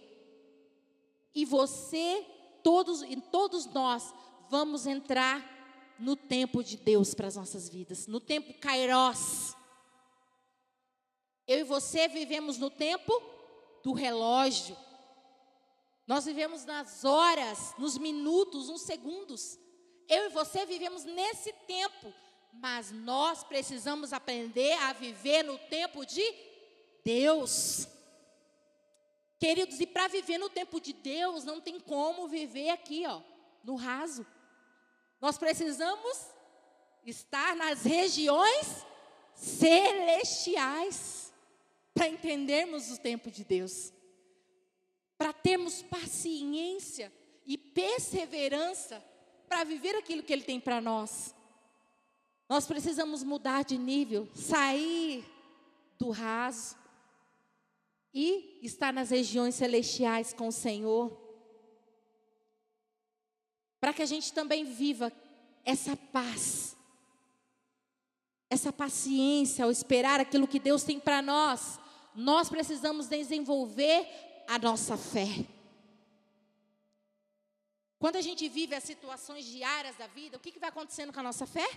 E 1.35 1.45
você, 1.45 2.27
todos 2.65 3.03
e 3.03 3.17
todos 3.17 3.67
nós 3.67 4.13
vamos 4.49 4.87
entrar 4.87 5.57
no 5.99 6.17
tempo 6.17 6.65
de 6.65 6.77
Deus 6.79 7.13
para 7.13 7.29
as 7.29 7.37
nossas 7.37 7.69
vidas, 7.69 8.07
no 8.07 8.19
tempo 8.19 8.55
Kairos. 8.55 9.55
Eu 11.47 11.61
e 11.61 11.65
você 11.65 12.09
vivemos 12.09 12.59
no 12.59 12.71
tempo 12.71 13.13
do 13.83 13.93
relógio. 13.93 14.77
Nós 16.07 16.25
vivemos 16.25 16.65
nas 16.65 17.05
horas, 17.05 17.75
nos 17.79 17.99
minutos, 17.99 18.69
nos 18.69 18.83
segundos. 18.83 19.59
Eu 20.09 20.27
e 20.27 20.29
você 20.31 20.65
vivemos 20.65 21.05
nesse 21.05 21.53
tempo, 21.67 22.13
mas 22.53 22.91
nós 22.91 23.45
precisamos 23.45 24.13
aprender 24.13 24.73
a 24.85 24.95
viver 24.95 25.43
no 25.43 25.59
tempo 25.59 26.07
de 26.07 26.48
Deus. 27.09 27.89
Queridos, 29.39 29.81
e 29.81 29.87
para 29.87 30.09
viver 30.09 30.37
no 30.37 30.51
tempo 30.51 30.79
de 30.79 30.93
Deus, 30.93 31.43
não 31.43 31.59
tem 31.59 31.81
como 31.81 32.29
viver 32.29 32.69
aqui, 32.69 33.07
ó, 33.07 33.23
no 33.65 33.77
raso. 33.77 34.27
Nós 35.19 35.39
precisamos 35.39 36.27
estar 37.07 37.57
nas 37.57 37.83
regiões 37.83 38.85
celestiais 39.35 41.33
para 41.95 42.09
entendermos 42.09 42.91
o 42.91 43.01
tempo 43.01 43.31
de 43.31 43.43
Deus. 43.43 43.91
Para 45.17 45.33
termos 45.33 45.81
paciência 45.81 47.11
e 47.47 47.57
perseverança 47.57 49.03
para 49.49 49.65
viver 49.65 49.97
aquilo 49.97 50.23
que 50.23 50.33
ele 50.35 50.43
tem 50.43 50.61
para 50.61 50.79
nós. 50.79 51.35
Nós 52.47 52.67
precisamos 52.67 53.23
mudar 53.23 53.65
de 53.65 53.79
nível, 53.79 54.29
sair 54.35 55.25
do 55.99 56.11
raso 56.11 56.77
e 58.13 58.59
estar 58.63 58.93
nas 58.93 59.11
regiões 59.11 59.55
celestiais 59.55 60.33
com 60.33 60.49
o 60.49 60.53
Senhor. 60.53 61.17
Para 63.81 63.93
que 63.93 64.03
a 64.03 64.07
gente 64.07 64.33
também 64.33 64.65
viva 64.65 65.13
essa 65.65 65.97
paz, 65.97 66.77
essa 68.51 68.73
paciência 68.73 69.65
ao 69.65 69.71
esperar 69.71 70.21
aquilo 70.21 70.49
que 70.49 70.59
Deus 70.59 70.83
tem 70.83 70.99
para 70.99 71.23
nós, 71.23 71.79
nós 72.15 72.49
precisamos 72.49 73.07
desenvolver 73.07 74.07
a 74.49 74.59
nossa 74.59 74.97
fé. 74.97 75.47
Quando 77.99 78.17
a 78.17 78.21
gente 78.21 78.49
vive 78.49 78.75
as 78.75 78.85
situações 78.85 79.45
diárias 79.45 79.97
da 79.97 80.07
vida, 80.07 80.37
o 80.37 80.41
que, 80.41 80.53
que 80.53 80.59
vai 80.59 80.71
acontecendo 80.71 81.13
com 81.13 81.21
a 81.21 81.23
nossa 81.23 81.47
fé? 81.47 81.69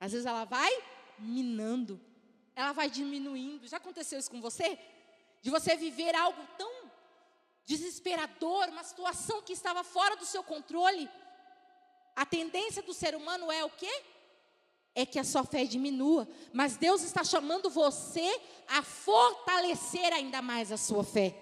Às 0.00 0.12
vezes 0.12 0.26
ela 0.26 0.44
vai 0.44 0.70
minando, 1.18 2.00
ela 2.54 2.72
vai 2.72 2.88
diminuindo. 2.88 3.66
Já 3.66 3.78
aconteceu 3.78 4.18
isso 4.18 4.30
com 4.30 4.40
você? 4.40 4.78
De 5.40 5.50
você 5.50 5.76
viver 5.76 6.14
algo 6.14 6.42
tão 6.56 6.70
desesperador, 7.64 8.68
uma 8.68 8.82
situação 8.82 9.42
que 9.42 9.52
estava 9.52 9.84
fora 9.84 10.16
do 10.16 10.24
seu 10.24 10.42
controle. 10.42 11.08
A 12.16 12.24
tendência 12.24 12.82
do 12.82 12.94
ser 12.94 13.14
humano 13.14 13.52
é 13.52 13.64
o 13.64 13.70
quê? 13.70 14.02
É 14.94 15.04
que 15.04 15.18
a 15.18 15.24
sua 15.24 15.44
fé 15.44 15.64
diminua, 15.64 16.26
mas 16.52 16.76
Deus 16.76 17.02
está 17.02 17.22
chamando 17.22 17.68
você 17.70 18.40
a 18.66 18.82
fortalecer 18.82 20.12
ainda 20.12 20.40
mais 20.40 20.72
a 20.72 20.76
sua 20.76 21.04
fé. 21.04 21.36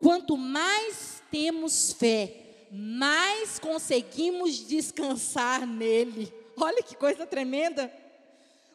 Quanto 0.00 0.36
mais 0.38 1.22
temos 1.30 1.92
fé, 1.92 2.66
mais 2.72 3.58
conseguimos 3.58 4.56
descansar 4.66 5.66
nele. 5.66 6.32
Olha 6.56 6.82
que 6.82 6.96
coisa 6.96 7.26
tremenda. 7.26 7.92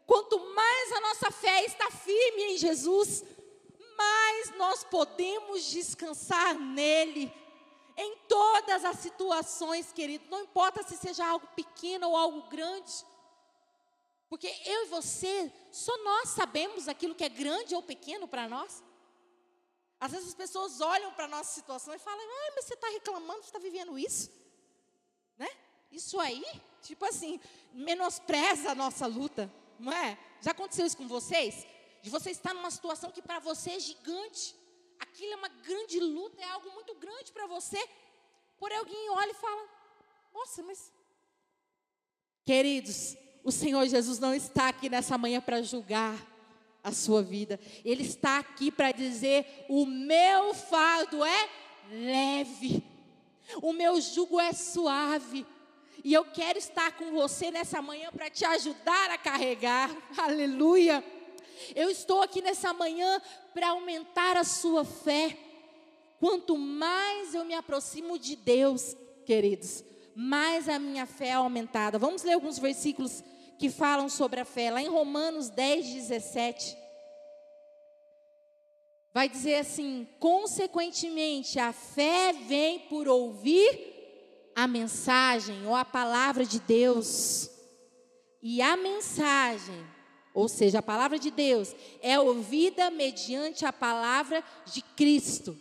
Quanto 0.05 0.39
mais 0.53 0.91
a 0.91 1.01
nossa 1.01 1.31
fé 1.31 1.65
está 1.65 1.89
firme 1.89 2.43
em 2.53 2.57
Jesus, 2.57 3.23
mais 3.97 4.55
nós 4.57 4.83
podemos 4.83 5.63
descansar 5.65 6.53
nele. 6.59 7.31
Em 7.97 8.17
todas 8.27 8.83
as 8.83 8.99
situações, 8.99 9.91
querido, 9.91 10.25
não 10.29 10.41
importa 10.41 10.83
se 10.83 10.97
seja 10.97 11.25
algo 11.25 11.47
pequeno 11.55 12.09
ou 12.09 12.17
algo 12.17 12.41
grande. 12.49 13.05
Porque 14.29 14.47
eu 14.65 14.83
e 14.83 14.87
você, 14.87 15.51
só 15.71 15.95
nós 16.03 16.29
sabemos 16.29 16.87
aquilo 16.87 17.15
que 17.15 17.23
é 17.23 17.29
grande 17.29 17.73
ou 17.73 17.81
pequeno 17.81 18.27
para 18.27 18.49
nós. 18.49 18.83
Às 19.99 20.11
vezes 20.11 20.27
as 20.29 20.35
pessoas 20.35 20.81
olham 20.81 21.13
para 21.13 21.25
a 21.25 21.29
nossa 21.29 21.53
situação 21.53 21.93
e 21.95 21.99
falam, 21.99 22.19
ah, 22.19 22.51
mas 22.55 22.65
você 22.65 22.73
está 22.73 22.89
reclamando, 22.89 23.41
você 23.41 23.47
está 23.47 23.59
vivendo 23.59 23.97
isso. 23.97 24.29
Né? 25.37 25.47
Isso 25.91 26.19
aí, 26.19 26.43
tipo 26.81 27.05
assim, 27.05 27.39
menospreza 27.73 28.71
a 28.71 28.75
nossa 28.75 29.07
luta. 29.07 29.51
Não 29.79 29.91
é? 29.91 30.17
Já 30.41 30.51
aconteceu 30.51 30.85
isso 30.85 30.97
com 30.97 31.07
vocês? 31.07 31.65
De 32.01 32.09
você 32.09 32.31
estar 32.31 32.53
numa 32.53 32.71
situação 32.71 33.11
que 33.11 33.21
para 33.21 33.39
você 33.39 33.71
é 33.71 33.79
gigante. 33.79 34.55
Aquilo 34.99 35.33
é 35.33 35.35
uma 35.35 35.49
grande 35.49 35.99
luta, 35.99 36.41
é 36.41 36.49
algo 36.51 36.71
muito 36.71 36.93
grande 36.95 37.31
para 37.31 37.47
você. 37.47 37.77
Porém, 38.57 38.77
alguém 38.77 39.09
olha 39.09 39.31
e 39.31 39.35
fala: 39.35 39.67
Nossa, 40.33 40.63
mas. 40.63 40.91
Queridos, 42.45 43.17
o 43.43 43.51
Senhor 43.51 43.85
Jesus 43.87 44.19
não 44.19 44.33
está 44.33 44.69
aqui 44.69 44.89
nessa 44.89 45.17
manhã 45.17 45.41
para 45.41 45.61
julgar 45.61 46.15
a 46.83 46.91
sua 46.91 47.23
vida. 47.23 47.59
Ele 47.83 48.03
está 48.03 48.37
aqui 48.37 48.71
para 48.71 48.91
dizer: 48.91 49.65
O 49.67 49.85
meu 49.85 50.53
fardo 50.53 51.23
é 51.25 51.49
leve, 51.89 52.83
o 53.61 53.73
meu 53.73 53.99
jugo 53.99 54.39
é 54.39 54.53
suave. 54.53 55.45
E 56.05 56.13
eu 56.13 56.23
quero 56.23 56.59
estar 56.59 56.95
com 56.95 57.13
você 57.13 57.49
nessa 57.49 57.81
manhã 57.81 58.11
para 58.11 58.29
te 58.29 58.45
ajudar 58.45 59.09
a 59.09 59.17
carregar. 59.17 59.89
Aleluia. 60.15 61.03
Eu 61.75 61.89
estou 61.89 62.21
aqui 62.21 62.43
nessa 62.43 62.71
manhã 62.73 63.19
para 63.55 63.69
aumentar 63.69 64.37
a 64.37 64.43
sua 64.43 64.85
fé. 64.85 65.35
Quanto 66.19 66.55
mais 66.59 67.33
eu 67.33 67.43
me 67.43 67.55
aproximo 67.55 68.19
de 68.19 68.35
Deus, 68.35 68.95
queridos, 69.25 69.83
mais 70.13 70.69
a 70.69 70.77
minha 70.77 71.07
fé 71.07 71.29
é 71.29 71.33
aumentada. 71.33 71.97
Vamos 71.97 72.21
ler 72.21 72.33
alguns 72.33 72.59
versículos 72.59 73.23
que 73.57 73.71
falam 73.71 74.07
sobre 74.07 74.39
a 74.39 74.45
fé. 74.45 74.69
Lá 74.69 74.83
em 74.83 74.87
Romanos 74.87 75.49
10, 75.49 75.87
17. 75.87 76.77
Vai 79.11 79.27
dizer 79.27 79.55
assim: 79.55 80.07
consequentemente, 80.19 81.57
a 81.57 81.73
fé 81.73 82.31
vem 82.31 82.77
por 82.81 83.07
ouvir 83.07 83.94
a 84.55 84.65
mensagem 84.67 85.67
ou 85.67 85.75
a 85.75 85.83
palavra 85.83 86.45
de 86.45 86.59
Deus. 86.59 87.49
E 88.41 88.61
a 88.61 88.77
mensagem, 88.77 89.85
ou 90.33 90.47
seja, 90.47 90.79
a 90.79 90.83
palavra 90.83 91.19
de 91.19 91.29
Deus, 91.29 91.75
é 92.01 92.17
ouvida 92.19 92.89
mediante 92.89 93.65
a 93.65 93.73
palavra 93.73 94.43
de 94.65 94.81
Cristo. 94.81 95.59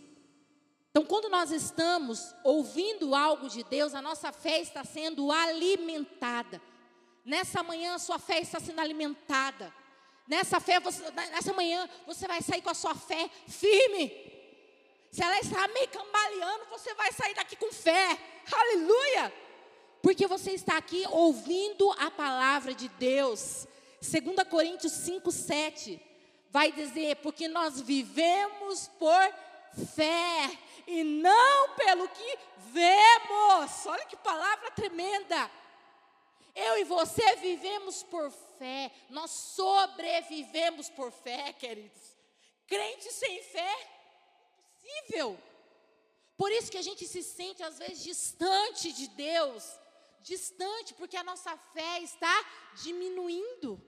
Então, 0.90 1.04
quando 1.04 1.28
nós 1.28 1.50
estamos 1.50 2.32
ouvindo 2.44 3.16
algo 3.16 3.48
de 3.48 3.64
Deus, 3.64 3.94
a 3.94 4.02
nossa 4.02 4.30
fé 4.30 4.60
está 4.60 4.84
sendo 4.84 5.32
alimentada. 5.32 6.62
Nessa 7.24 7.64
manhã, 7.64 7.94
a 7.94 7.98
sua 7.98 8.18
fé 8.18 8.38
está 8.38 8.60
sendo 8.60 8.78
alimentada. 8.80 9.74
Nessa 10.28 10.60
fé, 10.60 10.78
você, 10.78 11.02
nessa 11.10 11.52
manhã, 11.52 11.88
você 12.06 12.28
vai 12.28 12.40
sair 12.42 12.62
com 12.62 12.70
a 12.70 12.74
sua 12.74 12.94
fé 12.94 13.28
firme. 13.48 14.08
Se 15.10 15.22
ela 15.22 15.38
está 15.40 15.66
meio 15.68 15.88
cambaleando, 15.88 16.66
você 16.70 16.94
vai 16.94 17.12
sair 17.12 17.34
daqui 17.34 17.56
com 17.56 17.72
fé. 17.72 18.18
Aleluia! 18.52 19.32
Porque 20.02 20.26
você 20.26 20.52
está 20.52 20.76
aqui 20.76 21.04
ouvindo 21.10 21.90
a 21.92 22.10
palavra 22.10 22.74
de 22.74 22.88
Deus. 22.88 23.66
2 24.00 24.48
Coríntios 24.48 24.92
5, 24.92 25.30
7 25.30 26.00
vai 26.50 26.70
dizer: 26.72 27.16
Porque 27.16 27.48
nós 27.48 27.80
vivemos 27.80 28.88
por 28.98 29.34
fé 29.94 30.58
e 30.86 31.02
não 31.02 31.74
pelo 31.74 32.08
que 32.08 32.38
vemos. 32.72 33.86
Olha 33.86 34.04
que 34.06 34.16
palavra 34.16 34.70
tremenda. 34.72 35.50
Eu 36.54 36.78
e 36.78 36.84
você 36.84 37.36
vivemos 37.36 38.04
por 38.04 38.30
fé, 38.58 38.92
nós 39.10 39.30
sobrevivemos 39.30 40.88
por 40.90 41.10
fé, 41.10 41.52
queridos. 41.52 42.14
Crente 42.68 43.10
sem 43.10 43.42
fé, 43.42 43.94
impossível. 45.14 45.38
Por 46.36 46.50
isso 46.50 46.70
que 46.70 46.78
a 46.78 46.82
gente 46.82 47.06
se 47.06 47.22
sente 47.22 47.62
às 47.62 47.78
vezes 47.78 48.02
distante 48.02 48.92
de 48.92 49.08
Deus, 49.08 49.64
distante 50.20 50.94
porque 50.94 51.16
a 51.16 51.24
nossa 51.24 51.56
fé 51.56 52.00
está 52.00 52.34
diminuindo. 52.82 53.80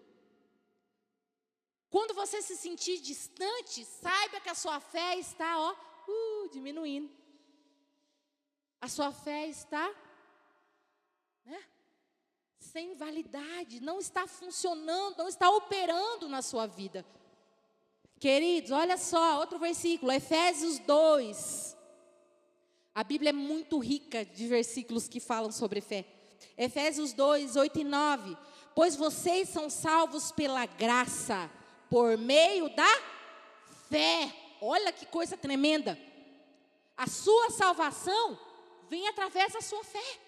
Quando 1.91 2.15
você 2.15 2.43
se 2.43 2.57
sentir 2.57 2.99
distante, 3.01 3.85
saiba 3.85 4.41
que 4.41 4.49
a 4.49 4.55
sua 4.55 4.79
fé 4.81 5.17
está, 5.17 5.59
ó, 5.59 5.73
uh, 5.73 6.49
diminuindo. 6.51 7.11
A 8.81 8.89
sua 8.89 9.11
fé 9.13 9.47
está, 9.49 9.89
né? 11.45 11.65
sem 12.59 12.95
validade, 12.95 13.81
não 13.81 13.99
está 13.99 14.27
funcionando, 14.27 15.17
não 15.19 15.29
está 15.29 15.49
operando 15.51 16.29
na 16.29 16.43
sua 16.43 16.67
vida. 16.67 17.05
Queridos, 18.19 18.71
olha 18.71 18.97
só, 18.97 19.39
outro 19.39 19.59
versículo, 19.59 20.13
Efésios 20.13 20.79
2. 20.81 21.76
A 22.97 23.05
Bíblia 23.05 23.29
é 23.29 23.33
muito 23.33 23.79
rica 23.79 24.25
de 24.25 24.49
versículos 24.49 25.07
que 25.07 25.21
falam 25.21 25.53
sobre 25.53 25.83
fé. 25.83 26.07
Efésios 26.57 27.13
2, 27.13 27.55
8 27.55 27.81
e 27.81 27.85
9. 27.85 28.35
Pois 28.75 28.97
vocês 28.97 29.51
são 29.51 29.69
salvos 29.69 30.33
pela 30.33 30.65
graça, 30.65 31.51
por 31.91 32.17
meio 32.17 32.75
da 32.75 32.89
fé. 33.91 34.35
Olha 34.63 34.91
que 34.95 35.05
coisa 35.05 35.37
tremenda. 35.37 35.99
A 36.97 37.07
sua 37.07 37.51
salvação 37.51 38.41
vem 38.89 39.07
através 39.09 39.53
da 39.53 39.61
sua 39.61 39.85
fé. 39.85 40.19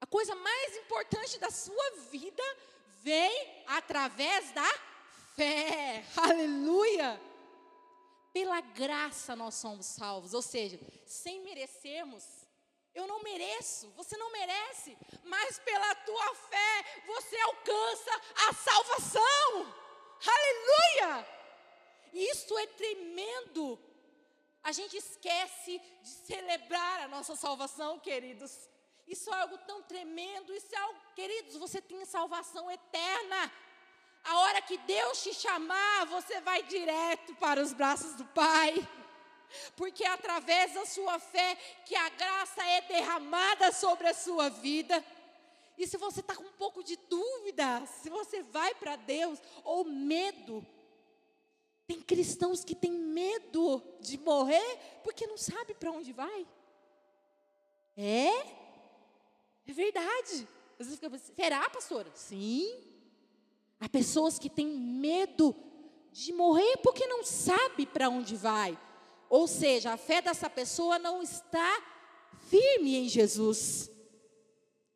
A 0.00 0.06
coisa 0.06 0.34
mais 0.34 0.76
importante 0.78 1.38
da 1.38 1.52
sua 1.52 1.90
vida 2.10 2.42
vem 3.00 3.64
através 3.68 4.50
da 4.50 4.68
fé. 5.36 6.04
Aleluia! 6.16 7.27
Pela 8.38 8.60
graça 8.60 9.34
nós 9.34 9.56
somos 9.56 9.84
salvos, 9.84 10.32
ou 10.32 10.40
seja, 10.40 10.78
sem 11.04 11.40
merecermos. 11.40 12.24
Eu 12.94 13.04
não 13.04 13.20
mereço, 13.20 13.90
você 13.96 14.16
não 14.16 14.30
merece, 14.30 14.96
mas 15.24 15.58
pela 15.58 15.92
tua 15.96 16.34
fé 16.36 17.02
você 17.04 17.36
alcança 17.36 18.12
a 18.48 18.52
salvação. 18.54 19.74
Aleluia! 20.36 21.28
Isso 22.12 22.56
é 22.58 22.66
tremendo. 22.68 23.76
A 24.62 24.70
gente 24.70 24.96
esquece 24.96 25.82
de 26.00 26.08
celebrar 26.08 27.00
a 27.00 27.08
nossa 27.08 27.34
salvação, 27.34 27.98
queridos. 27.98 28.70
Isso 29.08 29.34
é 29.34 29.40
algo 29.40 29.58
tão 29.66 29.82
tremendo, 29.82 30.54
isso 30.54 30.72
é 30.72 30.78
algo, 30.78 31.00
queridos, 31.16 31.56
você 31.56 31.82
tem 31.82 32.04
salvação 32.04 32.70
eterna. 32.70 33.52
A 34.28 34.36
hora 34.40 34.60
que 34.60 34.76
Deus 34.76 35.22
te 35.22 35.32
chamar, 35.32 36.04
você 36.04 36.38
vai 36.42 36.62
direto 36.62 37.34
para 37.36 37.62
os 37.62 37.72
braços 37.72 38.14
do 38.14 38.26
Pai. 38.26 38.86
Porque 39.74 40.04
é 40.04 40.08
através 40.08 40.74
da 40.74 40.84
sua 40.84 41.18
fé 41.18 41.56
que 41.86 41.96
a 41.96 42.10
graça 42.10 42.62
é 42.62 42.82
derramada 42.82 43.72
sobre 43.72 44.06
a 44.06 44.12
sua 44.12 44.50
vida. 44.50 45.02
E 45.78 45.86
se 45.86 45.96
você 45.96 46.20
está 46.20 46.36
com 46.36 46.42
um 46.42 46.52
pouco 46.52 46.84
de 46.84 46.94
dúvida, 47.08 47.86
se 47.86 48.10
você 48.10 48.42
vai 48.42 48.74
para 48.74 48.96
Deus, 48.96 49.40
ou 49.64 49.82
medo, 49.84 50.66
tem 51.86 51.98
cristãos 52.02 52.62
que 52.62 52.74
têm 52.74 52.92
medo 52.92 53.82
de 53.98 54.18
morrer 54.18 55.00
porque 55.02 55.26
não 55.26 55.38
sabe 55.38 55.72
para 55.72 55.90
onde 55.90 56.12
vai. 56.12 56.46
É? 57.96 58.28
É 59.66 59.72
verdade. 59.72 60.46
Às 60.78 60.86
vezes 60.86 61.00
fica, 61.00 61.18
será, 61.18 61.70
pastora? 61.70 62.10
Sim. 62.14 62.97
Há 63.80 63.88
pessoas 63.88 64.38
que 64.38 64.50
têm 64.50 64.66
medo 64.66 65.54
de 66.10 66.32
morrer 66.32 66.78
porque 66.78 67.06
não 67.06 67.24
sabe 67.24 67.86
para 67.86 68.08
onde 68.08 68.34
vai. 68.34 68.78
Ou 69.28 69.46
seja, 69.46 69.92
a 69.92 69.96
fé 69.96 70.20
dessa 70.20 70.48
pessoa 70.50 70.98
não 70.98 71.22
está 71.22 71.82
firme 72.48 72.96
em 72.96 73.08
Jesus. 73.08 73.90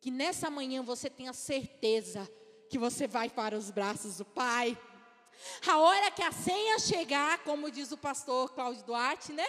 Que 0.01 0.11
nessa 0.11 0.49
manhã 0.49 0.83
você 0.83 1.09
tenha 1.09 1.31
certeza 1.31 2.29
que 2.69 2.77
você 2.77 3.07
vai 3.07 3.29
para 3.29 3.57
os 3.57 3.69
braços 3.69 4.17
do 4.17 4.25
Pai. 4.25 4.77
A 5.67 5.77
hora 5.77 6.11
que 6.11 6.21
a 6.21 6.31
senha 6.31 6.79
chegar, 6.79 7.43
como 7.43 7.71
diz 7.71 7.91
o 7.91 7.97
pastor 7.97 8.53
Cláudio 8.53 8.83
Duarte, 8.83 9.31
né? 9.31 9.45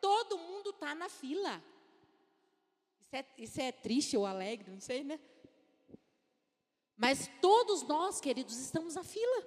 Todo 0.00 0.38
mundo 0.38 0.70
está 0.70 0.94
na 0.94 1.08
fila. 1.08 1.62
Isso 3.00 3.16
é, 3.16 3.26
isso 3.36 3.60
é 3.60 3.72
triste 3.72 4.16
ou 4.16 4.24
alegre, 4.24 4.70
não 4.70 4.80
sei, 4.80 5.04
né? 5.04 5.20
Mas 6.96 7.28
todos 7.40 7.82
nós, 7.82 8.20
queridos, 8.20 8.56
estamos 8.58 8.94
na 8.94 9.02
fila. 9.02 9.46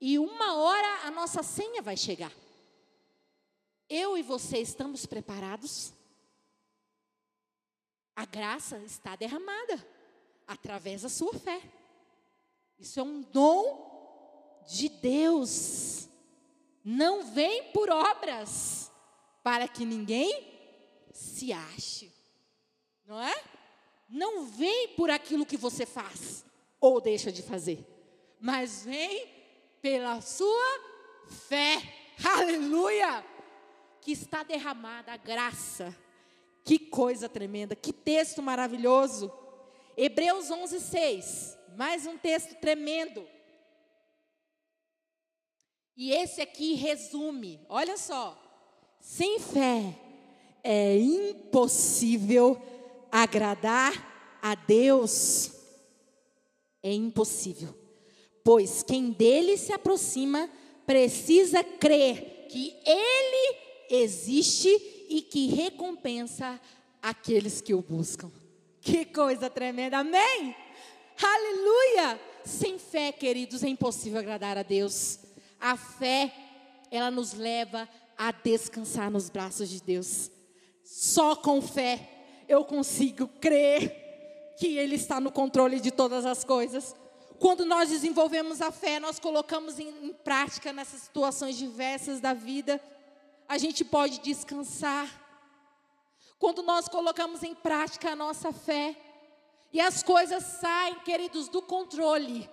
E 0.00 0.18
uma 0.18 0.54
hora 0.54 1.06
a 1.06 1.10
nossa 1.10 1.42
senha 1.42 1.82
vai 1.82 1.96
chegar. 1.96 2.32
Eu 3.88 4.16
e 4.18 4.22
você 4.22 4.58
estamos 4.58 5.06
preparados? 5.06 5.92
A 8.14 8.24
graça 8.24 8.78
está 8.78 9.16
derramada 9.16 9.86
através 10.46 11.02
da 11.02 11.08
sua 11.08 11.32
fé. 11.34 11.60
Isso 12.78 13.00
é 13.00 13.02
um 13.02 13.22
dom 13.22 14.64
de 14.68 14.88
Deus. 14.88 16.08
Não 16.84 17.24
vem 17.24 17.72
por 17.72 17.90
obras, 17.90 18.90
para 19.42 19.66
que 19.66 19.84
ninguém 19.84 21.08
se 21.12 21.52
ache 21.52 22.18
não 23.08 23.20
é? 23.22 23.34
Não 24.08 24.46
vem 24.46 24.88
por 24.88 25.10
aquilo 25.10 25.44
que 25.44 25.56
você 25.56 25.84
faz 25.84 26.44
ou 26.80 27.00
deixa 27.00 27.30
de 27.30 27.42
fazer, 27.42 27.84
mas 28.40 28.84
vem 28.84 29.28
pela 29.82 30.20
sua 30.20 30.80
fé, 31.48 31.82
aleluia, 32.24 33.24
que 34.00 34.12
está 34.12 34.42
derramada 34.42 35.12
a 35.12 35.16
graça. 35.16 35.94
Que 36.64 36.78
coisa 36.78 37.28
tremenda, 37.28 37.74
que 37.74 37.92
texto 37.92 38.42
maravilhoso. 38.42 39.32
Hebreus 39.96 40.50
11, 40.50 40.80
6, 40.80 41.58
mais 41.76 42.06
um 42.06 42.16
texto 42.16 42.54
tremendo. 42.56 43.26
E 45.96 46.12
esse 46.12 46.40
aqui 46.40 46.74
resume, 46.74 47.60
olha 47.68 47.96
só, 47.96 48.38
sem 49.00 49.40
fé 49.40 49.98
é 50.62 50.96
impossível 50.96 52.60
agradar 53.10 54.38
a 54.42 54.54
Deus 54.54 55.52
é 56.82 56.92
impossível, 56.92 57.74
pois 58.44 58.82
quem 58.82 59.10
dele 59.10 59.56
se 59.56 59.72
aproxima 59.72 60.48
precisa 60.86 61.62
crer 61.62 62.46
que 62.48 62.74
ele 62.84 63.56
existe 63.90 64.68
e 65.08 65.22
que 65.22 65.48
recompensa 65.48 66.60
aqueles 67.02 67.60
que 67.60 67.74
o 67.74 67.82
buscam. 67.82 68.30
Que 68.80 69.04
coisa 69.04 69.50
tremenda, 69.50 69.98
amém? 69.98 70.54
Aleluia! 71.22 72.20
Sem 72.44 72.78
fé, 72.78 73.12
queridos, 73.12 73.62
é 73.62 73.68
impossível 73.68 74.18
agradar 74.18 74.56
a 74.56 74.62
Deus. 74.62 75.18
A 75.60 75.76
fé, 75.76 76.32
ela 76.90 77.10
nos 77.10 77.34
leva 77.34 77.88
a 78.16 78.32
descansar 78.32 79.10
nos 79.10 79.28
braços 79.28 79.68
de 79.68 79.82
Deus. 79.82 80.30
Só 80.82 81.36
com 81.36 81.60
fé 81.60 82.17
eu 82.48 82.64
consigo 82.64 83.28
crer 83.40 84.54
que 84.58 84.78
Ele 84.78 84.96
está 84.96 85.20
no 85.20 85.30
controle 85.30 85.78
de 85.80 85.90
todas 85.90 86.24
as 86.26 86.42
coisas. 86.44 86.96
Quando 87.38 87.64
nós 87.64 87.88
desenvolvemos 87.88 88.60
a 88.60 88.72
fé, 88.72 88.98
nós 88.98 89.18
colocamos 89.20 89.78
em, 89.78 89.88
em 90.06 90.12
prática 90.12 90.72
nessas 90.72 91.02
situações 91.02 91.56
diversas 91.56 92.20
da 92.20 92.34
vida, 92.34 92.80
a 93.48 93.56
gente 93.58 93.84
pode 93.84 94.18
descansar. 94.20 95.08
Quando 96.38 96.62
nós 96.62 96.88
colocamos 96.88 97.42
em 97.42 97.54
prática 97.54 98.10
a 98.10 98.16
nossa 98.16 98.52
fé, 98.52 98.96
E 99.72 99.80
as 99.80 100.02
coisas 100.02 100.42
saem, 100.44 100.94
queridos, 101.00 101.48
do 101.48 101.60
controle. 101.60 102.48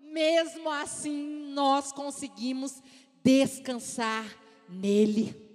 Mesmo 0.00 0.70
assim, 0.70 1.50
nós 1.52 1.92
conseguimos 1.92 2.80
descansar 3.22 4.24
nele. 4.68 5.45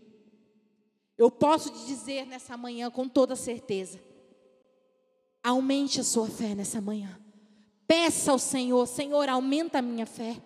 Eu 1.21 1.29
posso 1.29 1.69
te 1.69 1.85
dizer 1.85 2.25
nessa 2.25 2.57
manhã 2.57 2.89
com 2.89 3.07
toda 3.07 3.35
certeza. 3.35 4.01
Aumente 5.43 5.99
a 5.99 6.03
sua 6.03 6.27
fé 6.27 6.55
nessa 6.55 6.81
manhã. 6.81 7.15
Peça 7.85 8.31
ao 8.31 8.39
Senhor, 8.39 8.87
Senhor, 8.87 9.29
aumenta 9.29 9.77
a 9.77 9.81
minha 9.83 10.07
fé. 10.07 10.41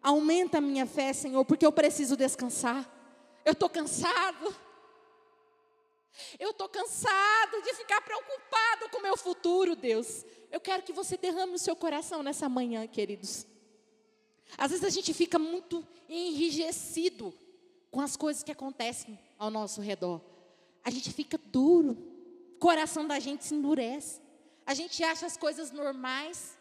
Aumenta 0.00 0.58
a 0.58 0.60
minha 0.60 0.86
fé, 0.86 1.12
Senhor, 1.12 1.44
porque 1.44 1.66
eu 1.66 1.72
preciso 1.72 2.16
descansar. 2.16 2.88
Eu 3.44 3.54
estou 3.54 3.68
cansado. 3.68 4.54
Eu 6.38 6.50
estou 6.50 6.68
cansado 6.68 7.62
de 7.64 7.74
ficar 7.74 8.00
preocupado 8.02 8.90
com 8.92 8.98
o 8.98 9.02
meu 9.02 9.16
futuro, 9.16 9.74
Deus. 9.74 10.24
Eu 10.48 10.60
quero 10.60 10.84
que 10.84 10.92
você 10.92 11.16
derrame 11.16 11.54
o 11.54 11.58
seu 11.58 11.74
coração 11.74 12.22
nessa 12.22 12.48
manhã, 12.48 12.86
queridos. 12.86 13.48
Às 14.56 14.70
vezes 14.70 14.84
a 14.84 14.90
gente 14.90 15.12
fica 15.12 15.40
muito 15.40 15.84
enrijecido 16.08 17.34
com 17.94 18.00
as 18.00 18.16
coisas 18.16 18.42
que 18.42 18.50
acontecem 18.50 19.16
ao 19.38 19.52
nosso 19.52 19.80
redor. 19.80 20.20
A 20.82 20.90
gente 20.90 21.12
fica 21.12 21.38
duro, 21.38 21.96
o 22.56 22.58
coração 22.58 23.06
da 23.06 23.20
gente 23.20 23.44
se 23.44 23.54
endurece. 23.54 24.20
A 24.66 24.74
gente 24.74 25.04
acha 25.04 25.26
as 25.26 25.36
coisas 25.36 25.70
normais. 25.70 26.58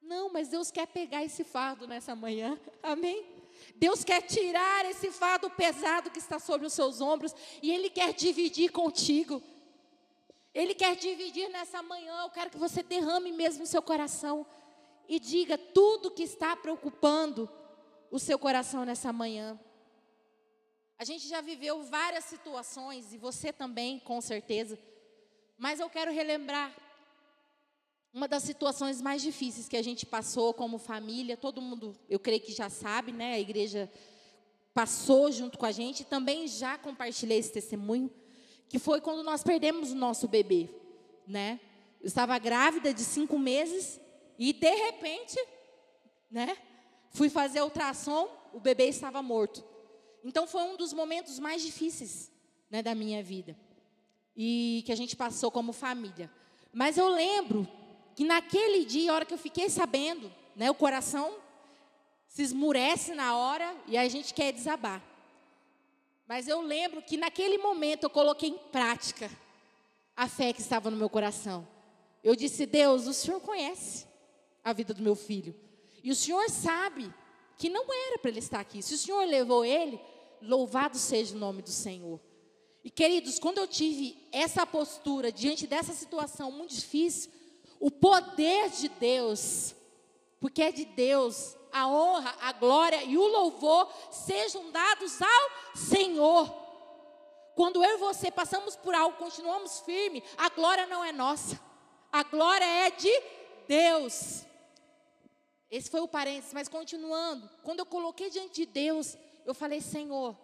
Não, 0.00 0.32
mas 0.32 0.46
Deus 0.46 0.70
quer 0.70 0.86
pegar 0.86 1.24
esse 1.24 1.42
fardo 1.42 1.84
nessa 1.84 2.14
manhã. 2.14 2.56
Amém? 2.80 3.26
Deus 3.74 4.04
quer 4.04 4.22
tirar 4.22 4.84
esse 4.84 5.10
fardo 5.10 5.50
pesado 5.50 6.12
que 6.12 6.20
está 6.20 6.38
sobre 6.38 6.64
os 6.64 6.74
seus 6.74 7.00
ombros 7.00 7.34
e 7.60 7.72
Ele 7.72 7.90
quer 7.90 8.14
dividir 8.14 8.70
contigo. 8.70 9.42
Ele 10.54 10.76
quer 10.76 10.94
dividir 10.94 11.48
nessa 11.48 11.82
manhã. 11.82 12.22
Eu 12.22 12.30
quero 12.30 12.50
que 12.50 12.56
você 12.56 12.84
derrame 12.84 13.32
mesmo 13.32 13.64
o 13.64 13.66
seu 13.66 13.82
coração 13.82 14.46
e 15.08 15.18
diga 15.18 15.58
tudo 15.58 16.08
que 16.08 16.22
está 16.22 16.54
preocupando 16.54 17.50
o 18.12 18.18
seu 18.20 18.38
coração 18.38 18.84
nessa 18.84 19.12
manhã. 19.12 19.58
A 21.00 21.04
gente 21.04 21.26
já 21.26 21.40
viveu 21.40 21.82
várias 21.82 22.24
situações 22.24 23.14
e 23.14 23.16
você 23.16 23.50
também, 23.54 23.98
com 24.00 24.20
certeza. 24.20 24.78
Mas 25.56 25.80
eu 25.80 25.88
quero 25.88 26.12
relembrar 26.12 26.76
uma 28.12 28.28
das 28.28 28.42
situações 28.42 29.00
mais 29.00 29.22
difíceis 29.22 29.66
que 29.66 29.78
a 29.78 29.82
gente 29.82 30.04
passou 30.04 30.52
como 30.52 30.76
família, 30.76 31.38
todo 31.38 31.62
mundo, 31.62 31.96
eu 32.06 32.18
creio 32.18 32.42
que 32.42 32.52
já 32.52 32.68
sabe, 32.68 33.12
né? 33.12 33.32
A 33.32 33.40
igreja 33.40 33.90
passou 34.74 35.32
junto 35.32 35.56
com 35.56 35.64
a 35.64 35.72
gente, 35.72 36.04
também 36.04 36.46
já 36.46 36.76
compartilhei 36.76 37.38
esse 37.38 37.50
testemunho, 37.52 38.10
que 38.68 38.78
foi 38.78 39.00
quando 39.00 39.22
nós 39.22 39.42
perdemos 39.42 39.92
o 39.92 39.96
nosso 39.96 40.28
bebê, 40.28 40.68
né? 41.26 41.58
Eu 41.98 42.08
estava 42.08 42.38
grávida 42.38 42.92
de 42.92 43.04
cinco 43.04 43.38
meses 43.38 43.98
e 44.38 44.52
de 44.52 44.74
repente, 44.74 45.42
né? 46.30 46.58
Fui 47.08 47.30
fazer 47.30 47.62
ultrassom, 47.62 48.28
o 48.52 48.60
bebê 48.60 48.84
estava 48.84 49.22
morto. 49.22 49.69
Então 50.24 50.46
foi 50.46 50.62
um 50.62 50.76
dos 50.76 50.92
momentos 50.92 51.38
mais 51.38 51.62
difíceis, 51.62 52.30
né, 52.70 52.82
da 52.82 52.94
minha 52.94 53.22
vida 53.22 53.56
e 54.36 54.82
que 54.86 54.92
a 54.92 54.96
gente 54.96 55.16
passou 55.16 55.50
como 55.50 55.72
família. 55.72 56.30
Mas 56.72 56.96
eu 56.96 57.08
lembro 57.08 57.68
que 58.14 58.24
naquele 58.24 58.84
dia, 58.84 59.10
a 59.10 59.14
hora 59.14 59.26
que 59.26 59.34
eu 59.34 59.38
fiquei 59.38 59.68
sabendo, 59.68 60.32
né, 60.54 60.70
o 60.70 60.74
coração 60.74 61.34
se 62.26 62.42
esmurece 62.42 63.14
na 63.14 63.36
hora 63.36 63.74
e 63.86 63.98
a 63.98 64.08
gente 64.08 64.32
quer 64.32 64.52
desabar. 64.52 65.02
Mas 66.26 66.46
eu 66.46 66.60
lembro 66.60 67.02
que 67.02 67.16
naquele 67.16 67.58
momento 67.58 68.04
eu 68.04 68.10
coloquei 68.10 68.50
em 68.50 68.58
prática 68.58 69.30
a 70.16 70.28
fé 70.28 70.52
que 70.52 70.60
estava 70.60 70.90
no 70.90 70.96
meu 70.96 71.10
coração. 71.10 71.66
Eu 72.22 72.36
disse: 72.36 72.66
Deus, 72.66 73.06
o 73.06 73.12
Senhor 73.12 73.40
conhece 73.40 74.06
a 74.62 74.72
vida 74.72 74.94
do 74.94 75.02
meu 75.02 75.16
filho. 75.16 75.54
E 76.02 76.10
o 76.10 76.14
Senhor 76.14 76.48
sabe 76.48 77.12
que 77.58 77.68
não 77.68 77.84
era 77.92 78.18
para 78.18 78.30
ele 78.30 78.38
estar 78.38 78.60
aqui. 78.60 78.80
Se 78.80 78.94
o 78.94 78.98
Senhor 78.98 79.24
levou 79.26 79.64
ele, 79.64 80.00
louvado 80.42 80.96
seja 80.98 81.34
o 81.34 81.38
nome 81.38 81.62
do 81.62 81.70
Senhor. 81.70 82.20
E 82.82 82.90
queridos, 82.90 83.38
quando 83.38 83.58
eu 83.58 83.66
tive 83.66 84.16
essa 84.32 84.66
postura 84.66 85.30
diante 85.30 85.66
dessa 85.66 85.92
situação 85.92 86.50
muito 86.50 86.74
difícil, 86.74 87.30
o 87.78 87.90
poder 87.90 88.70
de 88.70 88.88
Deus, 88.88 89.74
porque 90.38 90.62
é 90.62 90.72
de 90.72 90.84
Deus, 90.84 91.56
a 91.72 91.86
honra, 91.88 92.34
a 92.40 92.52
glória 92.52 93.02
e 93.04 93.16
o 93.16 93.26
louvor 93.26 93.88
sejam 94.10 94.70
dados 94.70 95.20
ao 95.20 95.76
Senhor. 95.76 96.48
Quando 97.54 97.84
eu 97.84 97.96
e 97.96 97.98
você 97.98 98.30
passamos 98.30 98.76
por 98.76 98.94
algo, 98.94 99.18
continuamos 99.18 99.80
firme, 99.80 100.22
a 100.36 100.48
glória 100.48 100.86
não 100.86 101.04
é 101.04 101.12
nossa, 101.12 101.60
a 102.10 102.22
glória 102.22 102.64
é 102.64 102.90
de 102.90 103.22
Deus. 103.68 104.44
Esse 105.70 105.90
foi 105.90 106.00
o 106.00 106.08
parênteses, 106.08 106.52
mas 106.52 106.68
continuando, 106.68 107.48
quando 107.62 107.80
eu 107.80 107.86
coloquei 107.86 108.30
diante 108.30 108.54
de 108.54 108.66
Deus, 108.66 109.16
eu 109.50 109.54
falei: 109.54 109.80
Senhor, 109.80 110.36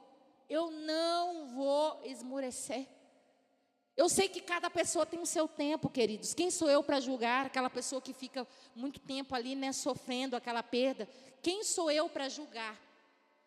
eu 0.49 0.71
não 0.71 1.47
vou 1.49 2.01
esmurecer. 2.05 2.87
Eu 3.97 4.09
sei 4.11 4.29
que 4.29 4.43
cada 4.43 4.69
pessoa 4.69 5.07
tem 5.07 5.19
o 5.21 5.27
seu 5.27 5.49
tempo, 5.49 5.89
queridos. 5.89 6.35
Quem 6.35 6.51
sou 6.51 6.69
eu 6.69 6.83
para 6.83 7.01
julgar 7.01 7.47
aquela 7.47 7.71
pessoa 7.71 8.03
que 8.03 8.13
fica 8.13 8.47
muito 8.75 9.01
tempo 9.01 9.35
ali, 9.35 9.55
né, 9.55 9.73
sofrendo 9.73 10.37
aquela 10.37 10.63
perda? 10.63 11.09
Quem 11.41 11.65
sou 11.65 11.91
eu 11.91 12.09
para 12.09 12.29
julgar? 12.29 12.79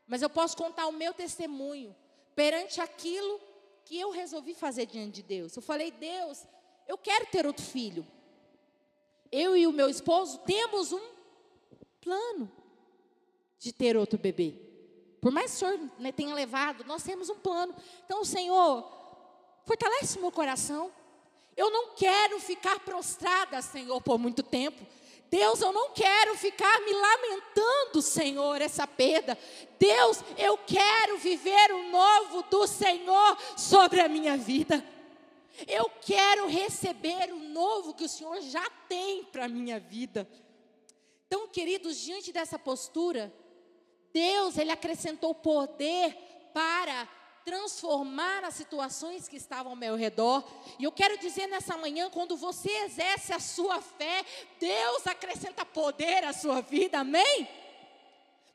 Mas 0.08 0.24
eu 0.24 0.30
posso 0.30 0.58
contar 0.58 0.88
o 0.88 0.92
meu 0.92 1.14
testemunho 1.14 1.96
perante 2.36 2.82
aquilo 2.82 3.40
que 3.86 4.00
eu 4.00 4.10
resolvi 4.10 4.56
fazer 4.56 4.88
diante 4.88 5.16
de 5.16 5.24
Deus. 5.24 5.56
Eu 5.56 5.62
falei, 5.62 5.92
Deus, 5.92 6.44
eu 6.88 6.98
quero 6.98 7.28
ter 7.28 7.46
outro 7.46 7.64
filho. 7.64 8.06
Eu 9.32 9.56
e 9.56 9.68
o 9.68 9.72
meu 9.72 9.88
esposo 9.88 10.40
temos 10.40 10.92
um 10.92 11.12
plano 12.02 12.52
de 13.60 13.72
ter 13.72 13.96
outro 13.96 14.18
bebê. 14.18 14.69
Por 15.22 15.32
mais 15.32 15.52
que 15.52 15.58
o 15.58 15.60
Senhor 15.60 15.80
né, 16.00 16.12
tenha 16.12 16.34
levado, 16.34 16.84
nós 16.86 17.04
temos 17.04 17.30
um 17.30 17.36
plano. 17.36 17.76
Então, 18.06 18.24
Senhor, 18.24 19.00
Fortalece 19.70 20.18
o 20.18 20.22
meu 20.22 20.32
coração. 20.32 20.92
Eu 21.56 21.70
não 21.70 21.94
quero 21.94 22.40
ficar 22.40 22.80
prostrada, 22.80 23.62
Senhor, 23.62 24.02
por 24.02 24.18
muito 24.18 24.42
tempo. 24.42 24.84
Deus, 25.30 25.62
eu 25.62 25.72
não 25.72 25.92
quero 25.92 26.36
ficar 26.36 26.82
me 26.82 26.92
lamentando, 26.92 28.02
Senhor, 28.02 28.60
essa 28.64 28.88
perda. 28.88 29.38
Deus, 29.78 30.24
eu 30.40 30.58
quero 30.58 31.20
viver 31.20 31.72
o 31.72 31.92
novo 31.92 32.42
do 32.50 32.66
Senhor 32.66 33.38
sobre 33.56 34.02
a 34.02 34.10
minha 34.10 34.36
vida. 34.38 34.84
Eu 35.68 35.88
quero 36.02 36.48
receber 36.48 37.32
o 37.32 37.38
novo 37.38 37.94
que 37.94 38.06
o 38.06 38.10
Senhor 38.10 38.42
já 38.42 38.68
tem 38.88 39.24
para 39.26 39.46
a 39.46 39.48
minha 39.48 39.80
vida. 39.80 40.28
Então, 41.28 41.48
queridos, 41.48 41.96
diante 42.00 42.32
dessa 42.32 42.58
postura, 42.58 43.32
Deus, 44.14 44.58
Ele 44.58 44.72
acrescentou 44.72 45.34
poder 45.36 46.16
para 46.54 47.08
transformar 47.46 48.44
as 48.44 48.54
situações 48.54 49.28
que 49.28 49.36
estavam 49.36 49.72
ao 49.72 49.76
meu 49.76 49.96
redor. 49.96 50.44
E 50.78 50.84
eu 50.84 50.92
quero 50.92 51.18
dizer 51.18 51.48
nessa 51.48 51.76
manhã, 51.78 52.10
quando 52.10 52.38
você 52.38 52.70
exerce 52.84 53.34
a 53.34 53.40
sua 53.40 53.82
fé, 53.82 54.24
Deus 54.60 55.08
acrescenta 55.08 55.66
poder 55.66 56.24
à 56.24 56.34
sua 56.34 56.62
vida, 56.62 57.00
amém? 57.00 57.48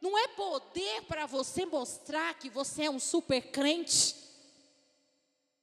Não 0.01 0.17
é 0.17 0.29
poder 0.29 1.03
para 1.09 1.27
você 1.27 1.67
mostrar 1.67 2.35
que 2.35 2.51
você 2.51 2.85
é 2.85 2.91
um 2.91 3.01
super 3.01 3.51
crente, 3.51 4.15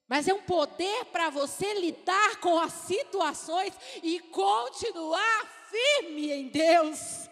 mas 0.08 0.28
é 0.28 0.34
um 0.34 0.42
poder 0.42 1.06
para 1.06 1.30
você 1.30 1.74
lidar 1.76 2.38
com 2.42 2.60
as 2.60 2.74
situações 2.74 3.74
e 4.04 4.20
continuar 4.20 5.48
firme 5.70 6.32
em 6.32 6.48
Deus. 6.50 7.30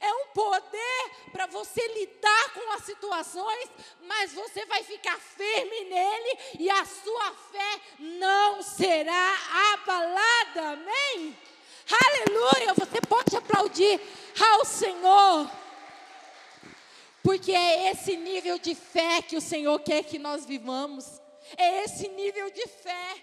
É 0.00 0.12
um 0.12 0.26
poder 0.28 1.10
para 1.32 1.46
você 1.46 1.86
lidar 1.88 2.54
com 2.54 2.72
as 2.72 2.84
situações, 2.84 3.70
mas 4.02 4.32
você 4.32 4.66
vai 4.66 4.82
ficar 4.82 5.18
firme 5.18 5.84
nele 5.84 6.38
e 6.58 6.70
a 6.70 6.84
sua 6.84 7.32
fé 7.52 7.80
não 7.98 8.62
será 8.62 9.36
abalada. 9.72 10.70
Amém? 10.72 11.36
Aleluia! 12.04 12.74
Você 12.74 13.00
pode 13.00 13.36
aplaudir 13.36 14.00
ao 14.52 14.64
Senhor. 14.64 15.50
Porque 17.22 17.52
é 17.52 17.90
esse 17.90 18.16
nível 18.16 18.58
de 18.58 18.74
fé 18.74 19.22
que 19.22 19.36
o 19.36 19.40
Senhor 19.40 19.78
quer 19.80 20.02
que 20.04 20.18
nós 20.18 20.44
vivamos. 20.44 21.20
É 21.56 21.84
esse 21.84 22.08
nível 22.08 22.50
de 22.50 22.66
fé. 22.66 23.22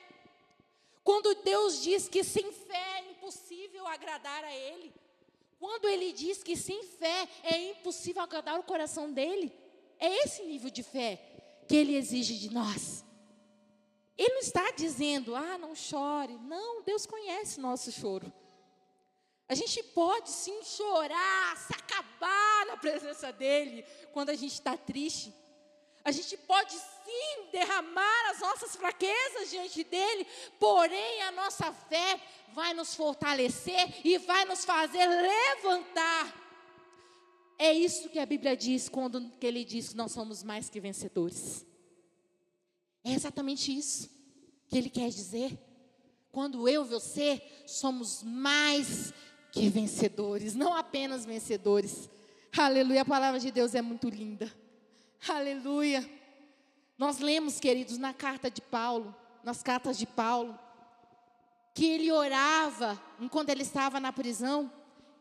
Quando 1.03 1.35
Deus 1.35 1.81
diz 1.81 2.07
que 2.07 2.23
sem 2.23 2.51
fé 2.51 2.99
é 2.99 3.11
impossível 3.11 3.87
agradar 3.87 4.43
a 4.43 4.53
Ele. 4.53 4.93
Quando 5.59 5.87
ele 5.87 6.11
diz 6.13 6.43
que 6.43 6.55
sem 6.55 6.83
fé 6.83 7.27
é 7.43 7.71
impossível 7.71 8.21
agradar 8.21 8.59
o 8.59 8.63
coração 8.63 9.11
dele, 9.11 9.51
é 9.99 10.23
esse 10.23 10.43
nível 10.43 10.69
de 10.69 10.83
fé 10.83 11.19
que 11.67 11.75
ele 11.75 11.95
exige 11.95 12.37
de 12.37 12.53
nós. 12.53 13.03
Ele 14.17 14.33
não 14.33 14.41
está 14.41 14.71
dizendo, 14.71 15.35
ah, 15.35 15.57
não 15.57 15.75
chore. 15.75 16.33
Não, 16.43 16.81
Deus 16.83 17.05
conhece 17.05 17.59
nosso 17.59 17.91
choro. 17.91 18.31
A 19.47 19.55
gente 19.55 19.81
pode 19.81 20.29
sim 20.29 20.63
chorar, 20.63 21.55
se 21.57 21.73
acabar 21.73 22.65
na 22.65 22.77
presença 22.77 23.31
dele 23.31 23.85
quando 24.11 24.29
a 24.29 24.35
gente 24.35 24.53
está 24.53 24.75
triste. 24.75 25.33
A 26.07 26.11
gente 26.13 26.37
pode 26.37 26.71
sim 26.71 27.51
derramar 27.51 28.29
as 28.31 28.39
nossas 28.39 28.77
fraquezas 28.77 29.49
diante 29.49 29.83
dele, 29.83 30.25
porém 30.57 31.21
a 31.23 31.33
nossa 31.33 31.69
fé 31.73 32.17
vai 32.53 32.73
nos 32.73 32.95
fortalecer 32.95 33.93
e 34.05 34.17
vai 34.17 34.45
nos 34.45 34.63
fazer 34.63 35.05
levantar. 35.05 36.33
É 37.59 37.73
isso 37.73 38.07
que 38.07 38.19
a 38.19 38.25
Bíblia 38.25 38.55
diz 38.55 38.87
quando 38.87 39.29
que 39.31 39.45
ele 39.45 39.65
diz 39.65 39.89
que 39.89 39.97
nós 39.97 40.13
somos 40.13 40.43
mais 40.43 40.69
que 40.69 40.79
vencedores. 40.79 41.65
É 43.03 43.11
exatamente 43.11 43.77
isso 43.77 44.09
que 44.69 44.77
ele 44.77 44.89
quer 44.89 45.09
dizer. 45.09 45.59
Quando 46.31 46.69
eu 46.69 46.85
e 46.85 46.87
você 46.87 47.41
somos 47.65 48.23
mais 48.23 49.13
que 49.51 49.67
vencedores, 49.67 50.55
não 50.55 50.73
apenas 50.73 51.25
vencedores. 51.25 52.09
Aleluia, 52.57 53.01
a 53.01 53.05
palavra 53.05 53.41
de 53.41 53.51
Deus 53.51 53.75
é 53.75 53.81
muito 53.81 54.07
linda. 54.07 54.49
Aleluia. 55.25 56.07
Nós 56.97 57.19
lemos, 57.19 57.59
queridos, 57.59 57.97
na 57.97 58.13
carta 58.13 58.49
de 58.49 58.61
Paulo, 58.61 59.15
nas 59.43 59.63
cartas 59.63 59.97
de 59.97 60.05
Paulo, 60.05 60.57
que 61.73 61.85
ele 61.85 62.11
orava, 62.11 63.01
enquanto 63.19 63.49
ele 63.49 63.61
estava 63.61 63.99
na 63.99 64.11
prisão, 64.11 64.71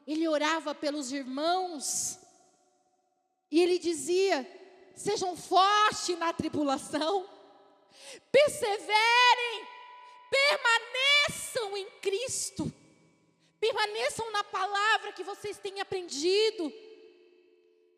ele 0.07 0.27
orava 0.27 0.75
pelos 0.75 1.13
irmãos, 1.13 2.19
e 3.51 3.61
ele 3.61 3.79
dizia: 3.79 4.47
sejam 4.95 5.37
fortes 5.37 6.19
na 6.19 6.33
tribulação, 6.33 7.29
perseverem, 8.33 9.67
permaneçam 10.31 11.77
em 11.77 11.91
Cristo, 12.01 12.73
permaneçam 13.61 14.31
na 14.33 14.45
palavra 14.45 15.13
que 15.13 15.25
vocês 15.25 15.59
têm 15.59 15.81
aprendido 15.81 16.73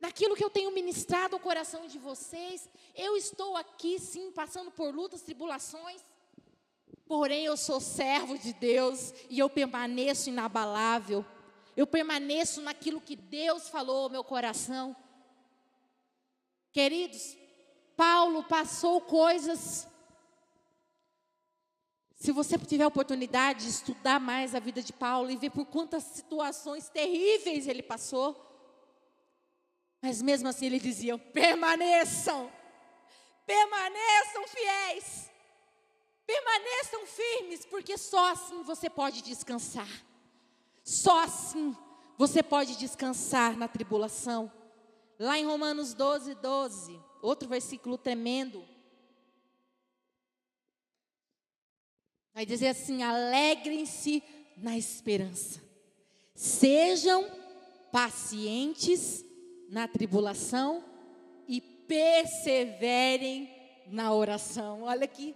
naquilo 0.00 0.36
que 0.36 0.44
eu 0.44 0.50
tenho 0.50 0.72
ministrado 0.72 1.34
ao 1.36 1.40
coração 1.40 1.86
de 1.86 1.98
vocês. 1.98 2.68
Eu 2.94 3.16
estou 3.16 3.56
aqui, 3.56 3.98
sim, 3.98 4.30
passando 4.32 4.70
por 4.70 4.94
lutas, 4.94 5.22
tribulações. 5.22 6.00
Porém, 7.06 7.44
eu 7.44 7.56
sou 7.56 7.80
servo 7.80 8.38
de 8.38 8.52
Deus 8.52 9.14
e 9.30 9.38
eu 9.38 9.48
permaneço 9.48 10.28
inabalável. 10.28 11.24
Eu 11.76 11.86
permaneço 11.86 12.60
naquilo 12.60 13.00
que 13.00 13.16
Deus 13.16 13.68
falou 13.68 14.04
ao 14.04 14.10
meu 14.10 14.22
coração. 14.24 14.94
Queridos, 16.72 17.36
Paulo 17.96 18.44
passou 18.44 19.00
coisas. 19.00 19.88
Se 22.14 22.32
você 22.32 22.58
tiver 22.58 22.86
oportunidade 22.86 23.64
de 23.64 23.70
estudar 23.70 24.20
mais 24.20 24.54
a 24.54 24.60
vida 24.60 24.82
de 24.82 24.92
Paulo 24.92 25.30
e 25.30 25.36
ver 25.36 25.50
por 25.50 25.66
quantas 25.66 26.02
situações 26.02 26.88
terríveis 26.88 27.66
ele 27.66 27.82
passou, 27.82 28.47
mas 30.00 30.22
mesmo 30.22 30.48
assim 30.48 30.66
ele 30.66 30.78
dizia: 30.78 31.18
permaneçam, 31.18 32.50
permaneçam 33.44 34.46
fiéis, 34.48 35.30
permaneçam 36.26 37.06
firmes, 37.06 37.64
porque 37.66 37.98
só 37.98 38.32
assim 38.32 38.62
você 38.62 38.88
pode 38.88 39.22
descansar. 39.22 39.88
Só 40.84 41.20
assim 41.20 41.76
você 42.16 42.42
pode 42.42 42.76
descansar 42.76 43.56
na 43.56 43.68
tribulação. 43.68 44.50
Lá 45.18 45.36
em 45.36 45.44
Romanos 45.44 45.94
12, 45.94 46.34
12, 46.36 47.00
outro 47.20 47.48
versículo 47.48 47.98
tremendo. 47.98 48.64
Vai 52.32 52.46
dizer 52.46 52.68
assim: 52.68 53.02
alegrem-se 53.02 54.22
na 54.56 54.78
esperança, 54.78 55.60
sejam 56.34 57.28
pacientes 57.90 59.24
na 59.68 59.86
tribulação 59.86 60.82
e 61.46 61.60
perseverem 61.60 63.48
na 63.86 64.12
oração. 64.12 64.82
Olha 64.82 65.04
aqui, 65.04 65.34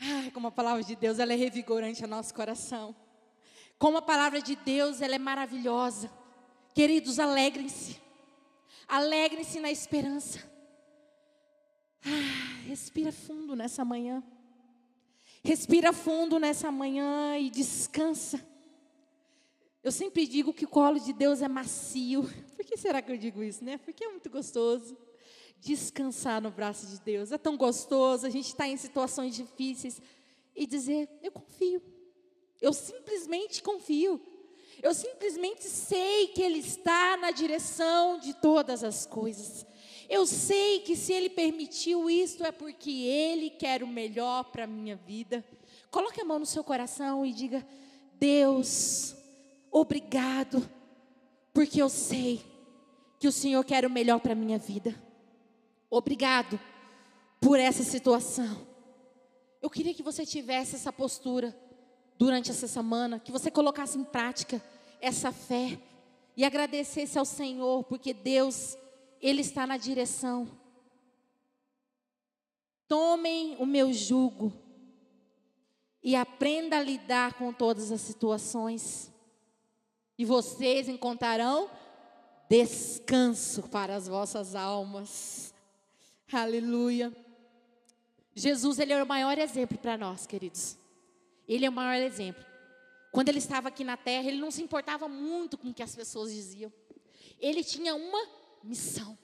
ai, 0.00 0.30
como 0.30 0.48
a 0.48 0.50
palavra 0.50 0.82
de 0.82 0.96
Deus 0.96 1.18
ela 1.18 1.32
é 1.32 1.36
revigorante 1.36 2.02
ao 2.02 2.10
nosso 2.10 2.34
coração. 2.34 2.94
Como 3.78 3.98
a 3.98 4.02
palavra 4.02 4.42
de 4.42 4.56
Deus 4.56 5.00
ela 5.00 5.14
é 5.14 5.18
maravilhosa. 5.18 6.10
Queridos, 6.74 7.18
alegrem-se. 7.18 8.00
Alegrem-se 8.86 9.60
na 9.60 9.70
esperança. 9.70 10.40
Ah, 12.04 12.66
respira 12.66 13.12
fundo 13.12 13.54
nessa 13.54 13.84
manhã. 13.84 14.22
Respira 15.42 15.92
fundo 15.92 16.38
nessa 16.38 16.70
manhã 16.70 17.38
e 17.38 17.50
descansa. 17.50 18.49
Eu 19.82 19.90
sempre 19.90 20.26
digo 20.26 20.52
que 20.52 20.66
o 20.66 20.68
colo 20.68 21.00
de 21.00 21.12
Deus 21.12 21.40
é 21.40 21.48
macio. 21.48 22.22
Por 22.54 22.64
que 22.64 22.76
será 22.76 23.00
que 23.00 23.10
eu 23.10 23.16
digo 23.16 23.42
isso, 23.42 23.64
né? 23.64 23.78
Porque 23.78 24.04
é 24.04 24.08
muito 24.08 24.28
gostoso 24.28 24.96
descansar 25.58 26.40
no 26.42 26.50
braço 26.50 26.86
de 26.86 27.00
Deus. 27.00 27.32
É 27.32 27.38
tão 27.38 27.56
gostoso 27.56 28.26
a 28.26 28.30
gente 28.30 28.46
estar 28.46 28.64
tá 28.64 28.68
em 28.68 28.76
situações 28.76 29.34
difíceis 29.34 30.00
e 30.54 30.66
dizer: 30.66 31.08
Eu 31.22 31.32
confio. 31.32 31.82
Eu 32.60 32.72
simplesmente 32.72 33.62
confio. 33.62 34.20
Eu 34.82 34.94
simplesmente 34.94 35.64
sei 35.64 36.28
que 36.28 36.42
Ele 36.42 36.58
está 36.58 37.16
na 37.16 37.30
direção 37.30 38.18
de 38.18 38.34
todas 38.34 38.84
as 38.84 39.06
coisas. 39.06 39.66
Eu 40.08 40.26
sei 40.26 40.80
que 40.80 40.96
se 40.96 41.12
Ele 41.12 41.30
permitiu 41.30 42.10
isso 42.10 42.44
é 42.44 42.52
porque 42.52 42.90
Ele 42.90 43.48
quer 43.48 43.82
o 43.82 43.86
melhor 43.86 44.44
para 44.44 44.64
a 44.64 44.66
minha 44.66 44.96
vida. 44.96 45.44
Coloque 45.90 46.20
a 46.20 46.24
mão 46.24 46.38
no 46.38 46.46
seu 46.46 46.62
coração 46.62 47.24
e 47.24 47.32
diga: 47.32 47.66
Deus, 48.18 49.14
obrigado, 49.70 50.68
porque 51.52 51.80
eu 51.80 51.88
sei 51.88 52.44
que 53.18 53.28
o 53.28 53.32
Senhor 53.32 53.64
quer 53.64 53.84
o 53.84 53.90
melhor 53.90 54.20
para 54.20 54.32
a 54.32 54.36
minha 54.36 54.58
vida. 54.58 54.94
Obrigado 55.90 56.58
por 57.40 57.58
essa 57.58 57.82
situação. 57.82 58.66
Eu 59.60 59.68
queria 59.68 59.92
que 59.92 60.02
você 60.02 60.24
tivesse 60.24 60.76
essa 60.76 60.92
postura 60.92 61.56
durante 62.18 62.50
essa 62.50 62.66
semana, 62.66 63.18
que 63.18 63.32
você 63.32 63.50
colocasse 63.50 63.98
em 63.98 64.04
prática 64.04 64.62
essa 65.00 65.32
fé 65.32 65.78
e 66.36 66.44
agradecesse 66.44 67.18
ao 67.18 67.24
Senhor, 67.24 67.84
porque 67.84 68.14
Deus, 68.14 68.76
Ele 69.20 69.40
está 69.42 69.66
na 69.66 69.76
direção. 69.76 70.48
Tomem 72.88 73.56
o 73.58 73.66
meu 73.66 73.92
jugo 73.92 74.52
e 76.02 76.16
aprenda 76.16 76.78
a 76.78 76.82
lidar 76.82 77.34
com 77.34 77.52
todas 77.52 77.92
as 77.92 78.00
situações 78.00 79.09
e 80.20 80.24
vocês 80.26 80.86
encontrarão 80.86 81.70
descanso 82.46 83.62
para 83.70 83.96
as 83.96 84.06
vossas 84.06 84.54
almas. 84.54 85.54
Aleluia. 86.30 87.10
Jesus, 88.34 88.78
ele 88.78 88.92
é 88.92 89.02
o 89.02 89.06
maior 89.06 89.38
exemplo 89.38 89.78
para 89.78 89.96
nós, 89.96 90.26
queridos. 90.26 90.76
Ele 91.48 91.64
é 91.64 91.70
o 91.70 91.72
maior 91.72 92.04
exemplo. 92.04 92.44
Quando 93.10 93.30
ele 93.30 93.38
estava 93.38 93.68
aqui 93.68 93.82
na 93.82 93.96
terra, 93.96 94.28
ele 94.28 94.36
não 94.36 94.50
se 94.50 94.62
importava 94.62 95.08
muito 95.08 95.56
com 95.56 95.70
o 95.70 95.72
que 95.72 95.82
as 95.82 95.96
pessoas 95.96 96.30
diziam. 96.30 96.70
Ele 97.38 97.64
tinha 97.64 97.94
uma 97.94 98.28
missão. 98.62 99.16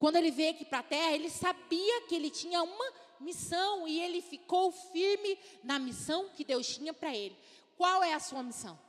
Quando 0.00 0.16
ele 0.16 0.32
veio 0.32 0.50
aqui 0.50 0.64
para 0.64 0.80
a 0.80 0.82
terra, 0.82 1.12
ele 1.12 1.30
sabia 1.30 2.08
que 2.08 2.14
ele 2.16 2.28
tinha 2.28 2.60
uma 2.60 2.92
missão 3.20 3.86
e 3.86 4.00
ele 4.00 4.20
ficou 4.20 4.72
firme 4.72 5.38
na 5.62 5.78
missão 5.78 6.28
que 6.30 6.44
Deus 6.44 6.66
tinha 6.66 6.92
para 6.92 7.14
ele. 7.14 7.36
Qual 7.76 8.02
é 8.02 8.14
a 8.14 8.18
sua 8.18 8.42
missão? 8.42 8.87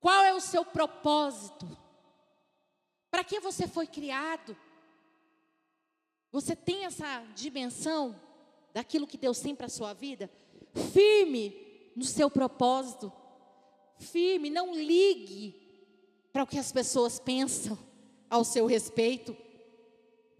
Qual 0.00 0.24
é 0.24 0.32
o 0.32 0.40
seu 0.40 0.64
propósito? 0.64 1.66
Para 3.10 3.24
que 3.24 3.40
você 3.40 3.66
foi 3.66 3.86
criado? 3.86 4.56
Você 6.30 6.54
tem 6.54 6.84
essa 6.84 7.24
dimensão 7.34 8.18
daquilo 8.72 9.06
que 9.06 9.16
Deus 9.16 9.40
tem 9.40 9.54
para 9.54 9.66
a 9.66 9.70
sua 9.70 9.92
vida? 9.92 10.30
Firme 10.92 11.92
no 11.96 12.04
seu 12.04 12.30
propósito. 12.30 13.12
Firme, 13.98 14.50
não 14.50 14.74
ligue 14.74 15.68
para 16.32 16.44
o 16.44 16.46
que 16.46 16.58
as 16.58 16.70
pessoas 16.70 17.18
pensam 17.18 17.76
ao 18.30 18.44
seu 18.44 18.66
respeito. 18.66 19.36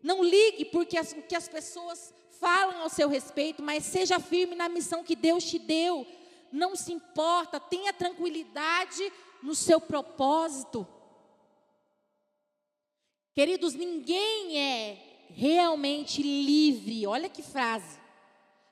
Não 0.03 0.23
ligue 0.23 0.67
porque 0.67 0.97
as, 0.97 1.13
o 1.13 1.23
que 1.23 1.35
as 1.35 1.49
pessoas 1.49 2.15
falam 2.39 2.83
ao 2.83 2.89
seu 2.89 3.09
respeito, 3.09 3.63
mas 3.63 3.85
seja 3.85 4.21
firme 4.21 4.55
na 4.55 4.69
missão 4.69 5.03
que 5.03 5.17
Deus 5.17 5.45
te 5.45 5.59
deu. 5.59 6.07
Não 6.53 6.77
se 6.77 6.93
importa, 6.93 7.59
tenha 7.59 7.93
tranquilidade 7.93 9.13
no 9.43 9.55
seu 9.55 9.81
propósito. 9.81 10.87
Queridos, 13.35 13.75
ninguém 13.75 14.59
é 14.59 15.27
realmente 15.31 16.23
livre, 16.23 17.07
olha 17.07 17.29
que 17.29 17.43
frase, 17.43 17.99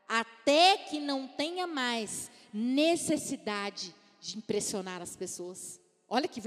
até 0.08 0.78
que 0.78 0.98
não 0.98 1.28
tenha 1.28 1.66
mais 1.66 2.30
necessidade 2.52 3.94
de 4.20 4.38
impressionar 4.38 5.02
as 5.02 5.14
pessoas. 5.14 5.80
Olha 6.08 6.26
que 6.26 6.40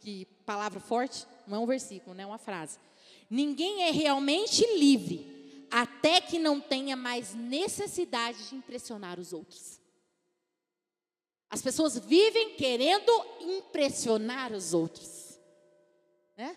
que 0.00 0.24
palavra 0.44 0.80
forte, 0.80 1.26
não 1.46 1.58
é 1.58 1.60
um 1.60 1.66
versículo, 1.66 2.14
não 2.14 2.24
é 2.24 2.26
uma 2.26 2.38
frase. 2.38 2.78
Ninguém 3.30 3.84
é 3.84 3.90
realmente 3.90 4.64
livre 4.76 5.66
até 5.70 6.20
que 6.20 6.38
não 6.38 6.60
tenha 6.60 6.96
mais 6.96 7.34
necessidade 7.34 8.48
de 8.48 8.56
impressionar 8.56 9.18
os 9.18 9.32
outros. 9.32 9.80
As 11.52 11.60
pessoas 11.60 11.98
vivem 11.98 12.54
querendo 12.54 13.12
impressionar 13.38 14.54
os 14.54 14.72
outros. 14.72 15.38
Né? 16.34 16.56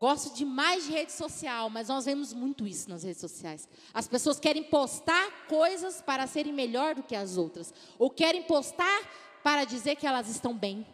Gosto 0.00 0.34
demais 0.34 0.86
de 0.86 0.90
rede 0.90 1.12
social, 1.12 1.70
mas 1.70 1.86
nós 1.86 2.04
vemos 2.04 2.32
muito 2.32 2.66
isso 2.66 2.90
nas 2.90 3.04
redes 3.04 3.20
sociais. 3.20 3.68
As 3.94 4.08
pessoas 4.08 4.40
querem 4.40 4.64
postar 4.64 5.46
coisas 5.46 6.02
para 6.02 6.26
serem 6.26 6.52
melhor 6.52 6.96
do 6.96 7.04
que 7.04 7.14
as 7.14 7.36
outras, 7.36 7.72
ou 7.96 8.10
querem 8.10 8.42
postar 8.42 9.08
para 9.44 9.62
dizer 9.62 9.94
que 9.94 10.04
elas 10.04 10.28
estão 10.28 10.52
bem. 10.52 10.84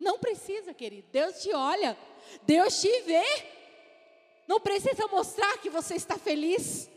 Não 0.00 0.18
precisa, 0.18 0.72
querido. 0.72 1.06
Deus 1.12 1.42
te 1.42 1.52
olha, 1.52 1.98
Deus 2.44 2.80
te 2.80 3.02
vê. 3.02 3.26
Não 4.48 4.58
precisa 4.58 5.06
mostrar 5.08 5.58
que 5.58 5.68
você 5.68 5.96
está 5.96 6.16
feliz. 6.16 6.88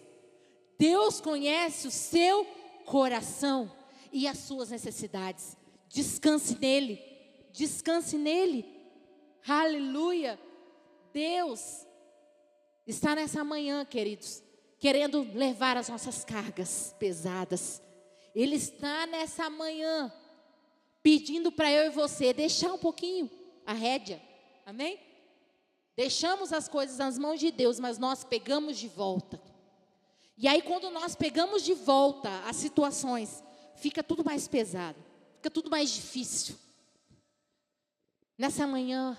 Deus 0.80 1.20
conhece 1.20 1.89
o 1.89 1.92
seu 1.92 2.46
coração 2.86 3.70
e 4.13 4.28
as 4.28 4.38
suas 4.38 4.69
necessidades. 4.69 5.58
Descanse 5.89 6.58
nele. 6.60 7.02
Descanse 7.52 8.17
nele. 8.17 8.65
Aleluia. 9.45 10.39
Deus 11.12 11.86
está 12.88 13.15
nessa 13.15 13.43
manhã, 13.43 13.84
queridos, 13.84 14.43
querendo 14.78 15.23
levar 15.34 15.76
as 15.76 15.89
nossas 15.89 16.23
cargas 16.23 16.95
pesadas. 16.99 17.82
Ele 18.36 18.56
está 18.56 19.06
nessa 19.08 19.49
manhã 19.49 20.12
pedindo 21.02 21.52
para 21.52 21.71
eu 21.71 21.86
e 21.86 21.89
você 21.89 22.34
deixar 22.34 22.71
um 22.71 22.78
pouquinho 22.78 23.30
a 23.65 23.73
rédea. 23.73 24.21
Amém? 24.65 24.99
Deixamos 25.95 26.52
as 26.52 26.67
coisas 26.67 26.97
nas 26.97 27.17
mãos 27.17 27.39
de 27.39 27.52
Deus, 27.52 27.80
mas 27.80 27.97
nós 27.97 28.23
pegamos 28.23 28.78
de 28.78 28.88
volta. 28.88 29.39
E 30.36 30.47
aí, 30.47 30.62
quando 30.62 30.89
nós 30.89 31.15
pegamos 31.15 31.63
de 31.63 31.73
volta 31.73 32.30
as 32.47 32.56
situações, 32.56 33.43
fica 33.76 34.04
tudo 34.04 34.24
mais 34.24 34.48
pesado, 34.48 35.00
fica 35.36 35.50
tudo 35.50 35.70
mais 35.70 35.90
difícil. 35.90 36.56
Nessa 38.38 38.66
manhã, 38.66 39.18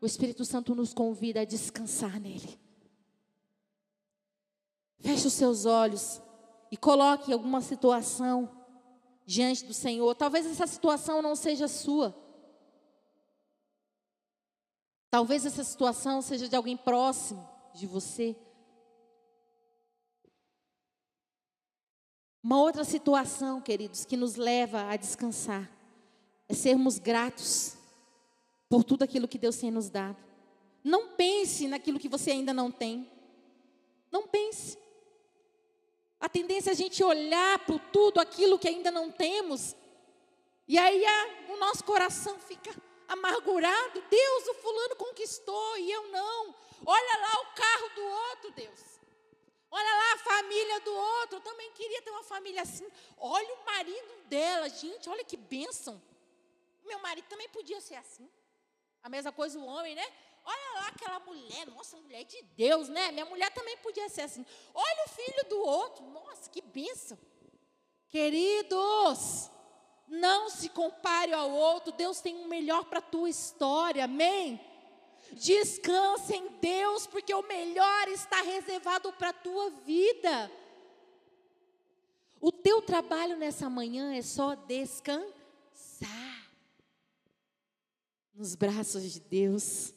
o 0.00 0.06
Espírito 0.06 0.44
Santo 0.44 0.74
nos 0.74 0.92
convida 0.92 1.40
a 1.40 1.44
descansar 1.44 2.20
nele. 2.20 2.58
Feche 5.00 5.26
os 5.26 5.32
seus 5.32 5.64
olhos 5.64 6.20
e 6.70 6.76
coloque 6.76 7.32
alguma 7.32 7.60
situação 7.60 8.50
diante 9.26 9.64
do 9.64 9.74
Senhor. 9.74 10.14
Talvez 10.14 10.46
essa 10.46 10.66
situação 10.66 11.22
não 11.22 11.34
seja 11.34 11.66
sua. 11.66 12.14
Talvez 15.10 15.44
essa 15.44 15.62
situação 15.62 16.22
seja 16.22 16.48
de 16.48 16.56
alguém 16.56 16.76
próximo 16.76 17.48
de 17.74 17.86
você. 17.86 18.36
Uma 22.42 22.60
outra 22.60 22.82
situação, 22.84 23.60
queridos, 23.60 24.04
que 24.04 24.16
nos 24.16 24.34
leva 24.34 24.90
a 24.90 24.96
descansar 24.96 25.70
é 26.48 26.54
sermos 26.54 26.98
gratos 26.98 27.76
por 28.68 28.82
tudo 28.82 29.04
aquilo 29.04 29.28
que 29.28 29.38
Deus 29.38 29.56
tem 29.56 29.70
nos 29.70 29.88
dado. 29.88 30.16
Não 30.82 31.08
pense 31.08 31.68
naquilo 31.68 32.00
que 32.00 32.08
você 32.08 32.32
ainda 32.32 32.52
não 32.52 32.70
tem. 32.70 33.08
Não 34.10 34.26
pense. 34.26 34.76
A 36.18 36.28
tendência 36.28 36.70
é 36.70 36.72
a 36.72 36.76
gente 36.76 37.02
olhar 37.02 37.58
para 37.60 37.78
tudo 37.78 38.20
aquilo 38.20 38.58
que 38.58 38.68
ainda 38.68 38.90
não 38.90 39.10
temos. 39.10 39.76
E 40.66 40.78
aí 40.78 41.04
a, 41.04 41.52
o 41.52 41.56
nosso 41.58 41.84
coração 41.84 42.38
fica 42.40 42.74
amargurado. 43.08 44.02
Deus, 44.10 44.48
o 44.48 44.54
fulano 44.54 44.96
conquistou 44.96 45.78
e 45.78 45.90
eu 45.90 46.10
não. 46.10 46.54
Olha 46.84 47.18
lá 47.20 47.40
o 47.40 47.54
carro 47.54 47.88
do 47.94 48.02
outro, 48.02 48.52
Deus. 48.52 48.91
Olha 49.74 49.94
lá 49.96 50.12
a 50.12 50.18
família 50.18 50.80
do 50.80 50.92
outro. 50.94 51.36
Eu 51.38 51.40
também 51.40 51.72
queria 51.72 52.02
ter 52.02 52.10
uma 52.10 52.22
família 52.22 52.60
assim. 52.60 52.86
Olha 53.16 53.54
o 53.54 53.64
marido 53.64 54.14
dela, 54.26 54.68
gente. 54.68 55.08
Olha 55.08 55.24
que 55.24 55.36
bênção. 55.36 56.00
Meu 56.84 56.98
marido 56.98 57.26
também 57.26 57.48
podia 57.48 57.80
ser 57.80 57.94
assim. 57.94 58.28
A 59.02 59.08
mesma 59.08 59.32
coisa 59.32 59.58
o 59.58 59.64
homem, 59.64 59.94
né? 59.94 60.06
Olha 60.44 60.74
lá 60.74 60.88
aquela 60.88 61.20
mulher, 61.20 61.66
nossa, 61.68 61.96
mulher 61.96 62.24
de 62.24 62.42
Deus, 62.42 62.88
né? 62.88 63.10
Minha 63.12 63.24
mulher 63.24 63.50
também 63.54 63.76
podia 63.78 64.08
ser 64.10 64.22
assim. 64.22 64.44
Olha 64.74 65.04
o 65.06 65.08
filho 65.08 65.48
do 65.48 65.58
outro, 65.58 66.04
nossa, 66.04 66.50
que 66.50 66.60
bênção. 66.60 67.18
Queridos, 68.08 69.50
não 70.06 70.50
se 70.50 70.68
compare 70.68 71.32
ao 71.32 71.50
outro, 71.50 71.92
Deus 71.92 72.20
tem 72.20 72.36
o 72.36 72.42
um 72.42 72.48
melhor 72.48 72.84
para 72.84 72.98
a 72.98 73.02
tua 73.02 73.30
história, 73.30 74.04
amém? 74.04 74.60
Descanse 75.32 76.34
em 76.34 76.48
Deus, 76.60 77.06
porque 77.06 77.34
o 77.34 77.46
melhor 77.46 78.08
está 78.08 78.42
reservado 78.42 79.12
para 79.12 79.30
a 79.30 79.32
tua 79.32 79.70
vida. 79.86 80.50
O 82.40 82.50
teu 82.50 82.82
trabalho 82.82 83.36
nessa 83.36 83.70
manhã 83.70 84.14
é 84.14 84.22
só 84.22 84.54
descansar 84.54 85.32
nos 88.34 88.54
braços 88.54 89.12
de 89.12 89.20
Deus 89.20 89.94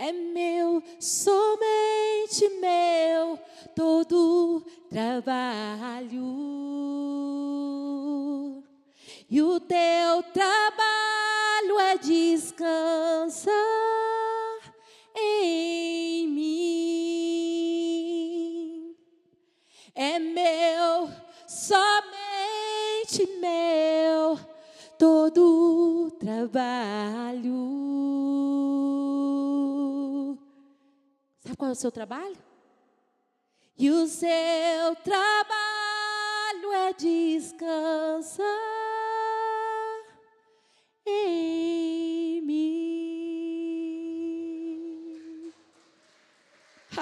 é 0.00 0.12
meu, 0.12 0.82
somente 0.98 2.48
meu, 2.58 3.38
todo 3.76 4.64
trabalho. 4.88 6.24
E 9.28 9.42
o 9.42 9.60
teu 9.60 10.22
trabalho 10.32 10.99
descansar 12.02 13.54
em 15.14 16.26
mim. 16.28 16.50
É 19.94 20.18
meu, 20.18 21.08
somente 21.46 23.26
meu, 23.40 24.38
todo 24.98 26.10
trabalho. 26.18 27.58
Sabe 31.40 31.56
qual 31.56 31.68
é 31.68 31.72
o 31.72 31.76
seu 31.76 31.90
trabalho? 31.90 32.36
E 33.76 33.90
o 33.90 34.06
seu 34.06 34.94
trabalho 35.02 36.72
é 36.72 36.92
descansar 36.92 38.69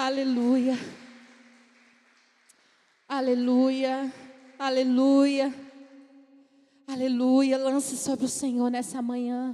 Aleluia. 0.01 0.79
Aleluia. 3.09 4.13
Aleluia. 4.57 5.53
Aleluia. 6.87 7.59
Lance 7.59 7.97
sobre 7.97 8.27
o 8.27 8.29
Senhor 8.29 8.71
nessa 8.71 9.03
manhã. 9.03 9.47